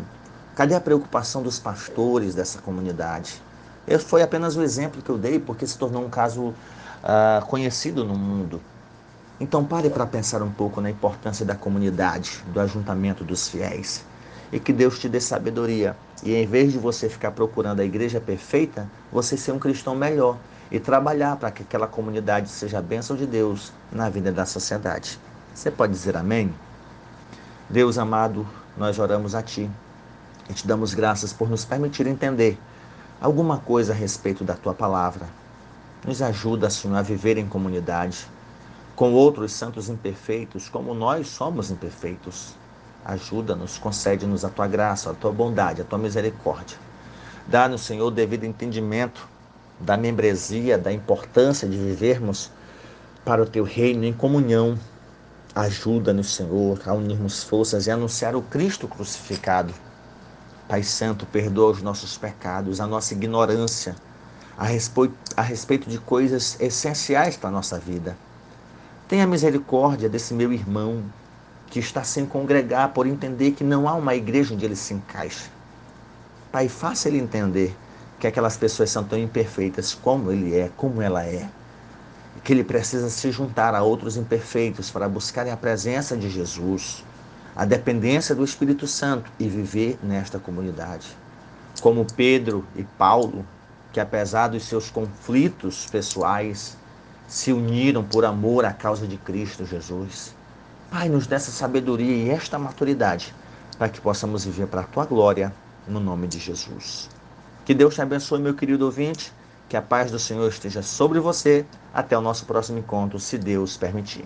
Cadê 0.55 0.75
a 0.75 0.81
preocupação 0.81 1.41
dos 1.41 1.57
pastores 1.57 2.35
dessa 2.35 2.61
comunidade? 2.61 3.41
Esse 3.87 4.05
foi 4.05 4.21
apenas 4.21 4.55
o 4.55 4.61
exemplo 4.61 5.01
que 5.01 5.09
eu 5.09 5.17
dei, 5.17 5.39
porque 5.39 5.65
se 5.65 5.75
tornou 5.75 6.05
um 6.05 6.09
caso 6.09 6.49
uh, 6.49 7.43
conhecido 7.47 8.05
no 8.05 8.15
mundo. 8.15 8.61
Então 9.39 9.65
pare 9.65 9.89
para 9.89 10.05
pensar 10.05 10.41
um 10.43 10.51
pouco 10.51 10.79
na 10.79 10.89
importância 10.89 11.45
da 11.45 11.55
comunidade, 11.55 12.43
do 12.53 12.59
ajuntamento 12.59 13.23
dos 13.23 13.47
fiéis 13.49 14.05
e 14.51 14.59
que 14.59 14.71
Deus 14.71 14.99
te 14.99 15.09
dê 15.09 15.19
sabedoria. 15.19 15.97
E 16.23 16.35
em 16.35 16.45
vez 16.45 16.71
de 16.71 16.77
você 16.77 17.09
ficar 17.09 17.31
procurando 17.31 17.79
a 17.79 17.83
igreja 17.83 18.21
perfeita, 18.21 18.87
você 19.11 19.35
ser 19.35 19.51
um 19.51 19.59
cristão 19.59 19.95
melhor 19.95 20.37
e 20.71 20.79
trabalhar 20.79 21.35
para 21.37 21.49
que 21.49 21.63
aquela 21.63 21.87
comunidade 21.87 22.49
seja 22.49 22.77
a 22.77 22.81
bênção 22.81 23.15
de 23.15 23.25
Deus 23.25 23.73
na 23.91 24.09
vida 24.09 24.31
da 24.31 24.45
sociedade. 24.45 25.19
Você 25.53 25.71
pode 25.71 25.91
dizer 25.91 26.15
amém? 26.15 26.53
Deus 27.67 27.97
amado, 27.97 28.47
nós 28.77 28.99
oramos 28.99 29.33
a 29.33 29.41
Ti 29.41 29.69
e 30.47 30.53
te 30.53 30.67
damos 30.67 30.93
graças 30.93 31.33
por 31.33 31.49
nos 31.49 31.65
permitir 31.65 32.05
entender 32.05 32.57
alguma 33.19 33.57
coisa 33.57 33.91
a 33.93 33.95
respeito 33.95 34.43
da 34.43 34.53
Tua 34.53 34.73
palavra. 34.73 35.25
Nos 36.05 36.21
ajuda, 36.21 36.69
Senhor, 36.69 36.95
a 36.95 37.01
viver 37.01 37.37
em 37.37 37.47
comunidade 37.47 38.27
com 38.95 39.13
outros 39.13 39.51
santos 39.53 39.89
imperfeitos, 39.89 40.69
como 40.69 40.93
nós 40.93 41.27
somos 41.27 41.71
imperfeitos. 41.71 42.55
Ajuda-nos, 43.03 43.77
concede-nos 43.77 44.45
a 44.45 44.49
tua 44.49 44.67
graça, 44.67 45.11
a 45.11 45.13
tua 45.13 45.31
bondade, 45.31 45.81
a 45.81 45.85
tua 45.85 45.97
misericórdia. 45.97 46.77
Dá-nos, 47.47 47.81
Senhor, 47.81 48.07
o 48.07 48.11
devido 48.11 48.45
entendimento 48.45 49.27
da 49.79 49.97
membresia, 49.97 50.77
da 50.77 50.91
importância 50.91 51.67
de 51.67 51.77
vivermos 51.77 52.51
para 53.25 53.41
o 53.41 53.45
teu 53.45 53.63
reino 53.63 54.05
em 54.05 54.13
comunhão. 54.13 54.77
Ajuda-nos, 55.53 56.33
Senhor, 56.33 56.79
a 56.85 56.93
unirmos 56.93 57.43
forças 57.43 57.87
e 57.87 57.91
anunciar 57.91 58.35
o 58.35 58.41
Cristo 58.41 58.87
crucificado. 58.87 59.73
Pai 60.67 60.83
Santo, 60.83 61.25
perdoa 61.25 61.71
os 61.71 61.81
nossos 61.81 62.17
pecados, 62.17 62.79
a 62.79 62.87
nossa 62.87 63.13
ignorância 63.13 63.95
a 64.57 64.65
respeito, 64.65 65.13
a 65.35 65.41
respeito 65.41 65.89
de 65.89 65.97
coisas 65.97 66.57
essenciais 66.59 67.35
para 67.35 67.49
a 67.49 67.51
nossa 67.51 67.77
vida. 67.77 68.15
Tenha 69.13 69.27
misericórdia 69.27 70.09
desse 70.09 70.33
meu 70.33 70.51
irmão 70.51 71.03
que 71.67 71.77
está 71.77 72.03
sem 72.03 72.25
congregar 72.25 72.93
por 72.93 73.05
entender 73.05 73.51
que 73.51 73.63
não 73.63 73.87
há 73.87 73.93
uma 73.93 74.15
igreja 74.15 74.55
onde 74.55 74.65
ele 74.65 74.75
se 74.75 74.91
encaixa. 74.91 75.51
Pai, 76.51 76.67
faça 76.67 77.09
ele 77.09 77.19
entender 77.19 77.77
que 78.19 78.25
aquelas 78.25 78.57
pessoas 78.57 78.89
são 78.89 79.03
tão 79.03 79.19
imperfeitas 79.19 79.93
como 79.93 80.31
ele 80.31 80.55
é, 80.55 80.71
como 80.75 80.99
ela 80.99 81.23
é. 81.23 81.47
Que 82.43 82.53
ele 82.53 82.63
precisa 82.63 83.07
se 83.11 83.31
juntar 83.31 83.75
a 83.75 83.83
outros 83.83 84.17
imperfeitos 84.17 84.89
para 84.89 85.07
buscarem 85.07 85.53
a 85.53 85.57
presença 85.57 86.17
de 86.17 86.27
Jesus, 86.27 87.05
a 87.55 87.65
dependência 87.65 88.33
do 88.33 88.43
Espírito 88.43 88.87
Santo 88.87 89.29
e 89.39 89.47
viver 89.47 89.99
nesta 90.01 90.39
comunidade. 90.39 91.15
Como 91.81 92.03
Pedro 92.15 92.65
e 92.75 92.81
Paulo, 92.81 93.45
que 93.91 93.99
apesar 93.99 94.47
dos 94.47 94.63
seus 94.63 94.89
conflitos 94.89 95.85
pessoais, 95.91 96.75
se 97.33 97.51
uniram 97.51 98.03
por 98.03 98.25
amor 98.25 98.63
à 98.63 98.71
causa 98.71 99.07
de 99.07 99.17
Cristo 99.17 99.65
Jesus 99.65 100.35
Pai, 100.91 101.09
nos 101.09 101.25
dê 101.25 101.33
essa 101.33 101.49
sabedoria 101.49 102.15
e 102.15 102.29
esta 102.29 102.59
maturidade 102.59 103.33
para 103.79 103.89
que 103.89 103.99
possamos 103.99 104.45
viver 104.45 104.67
para 104.67 104.81
a 104.81 104.83
tua 104.83 105.03
glória, 105.07 105.51
no 105.87 105.99
nome 105.99 106.27
de 106.27 106.37
Jesus. 106.37 107.09
Que 107.65 107.73
Deus 107.73 107.95
te 107.95 108.01
abençoe, 108.03 108.39
meu 108.39 108.53
querido 108.53 108.85
ouvinte, 108.85 109.33
que 109.67 109.75
a 109.75 109.81
paz 109.81 110.11
do 110.11 110.19
Senhor 110.19 110.47
esteja 110.47 110.83
sobre 110.83 111.19
você. 111.19 111.65
Até 111.91 112.15
o 112.15 112.21
nosso 112.21 112.45
próximo 112.45 112.77
encontro, 112.77 113.19
se 113.19 113.39
Deus 113.39 113.75
permitir. 113.75 114.23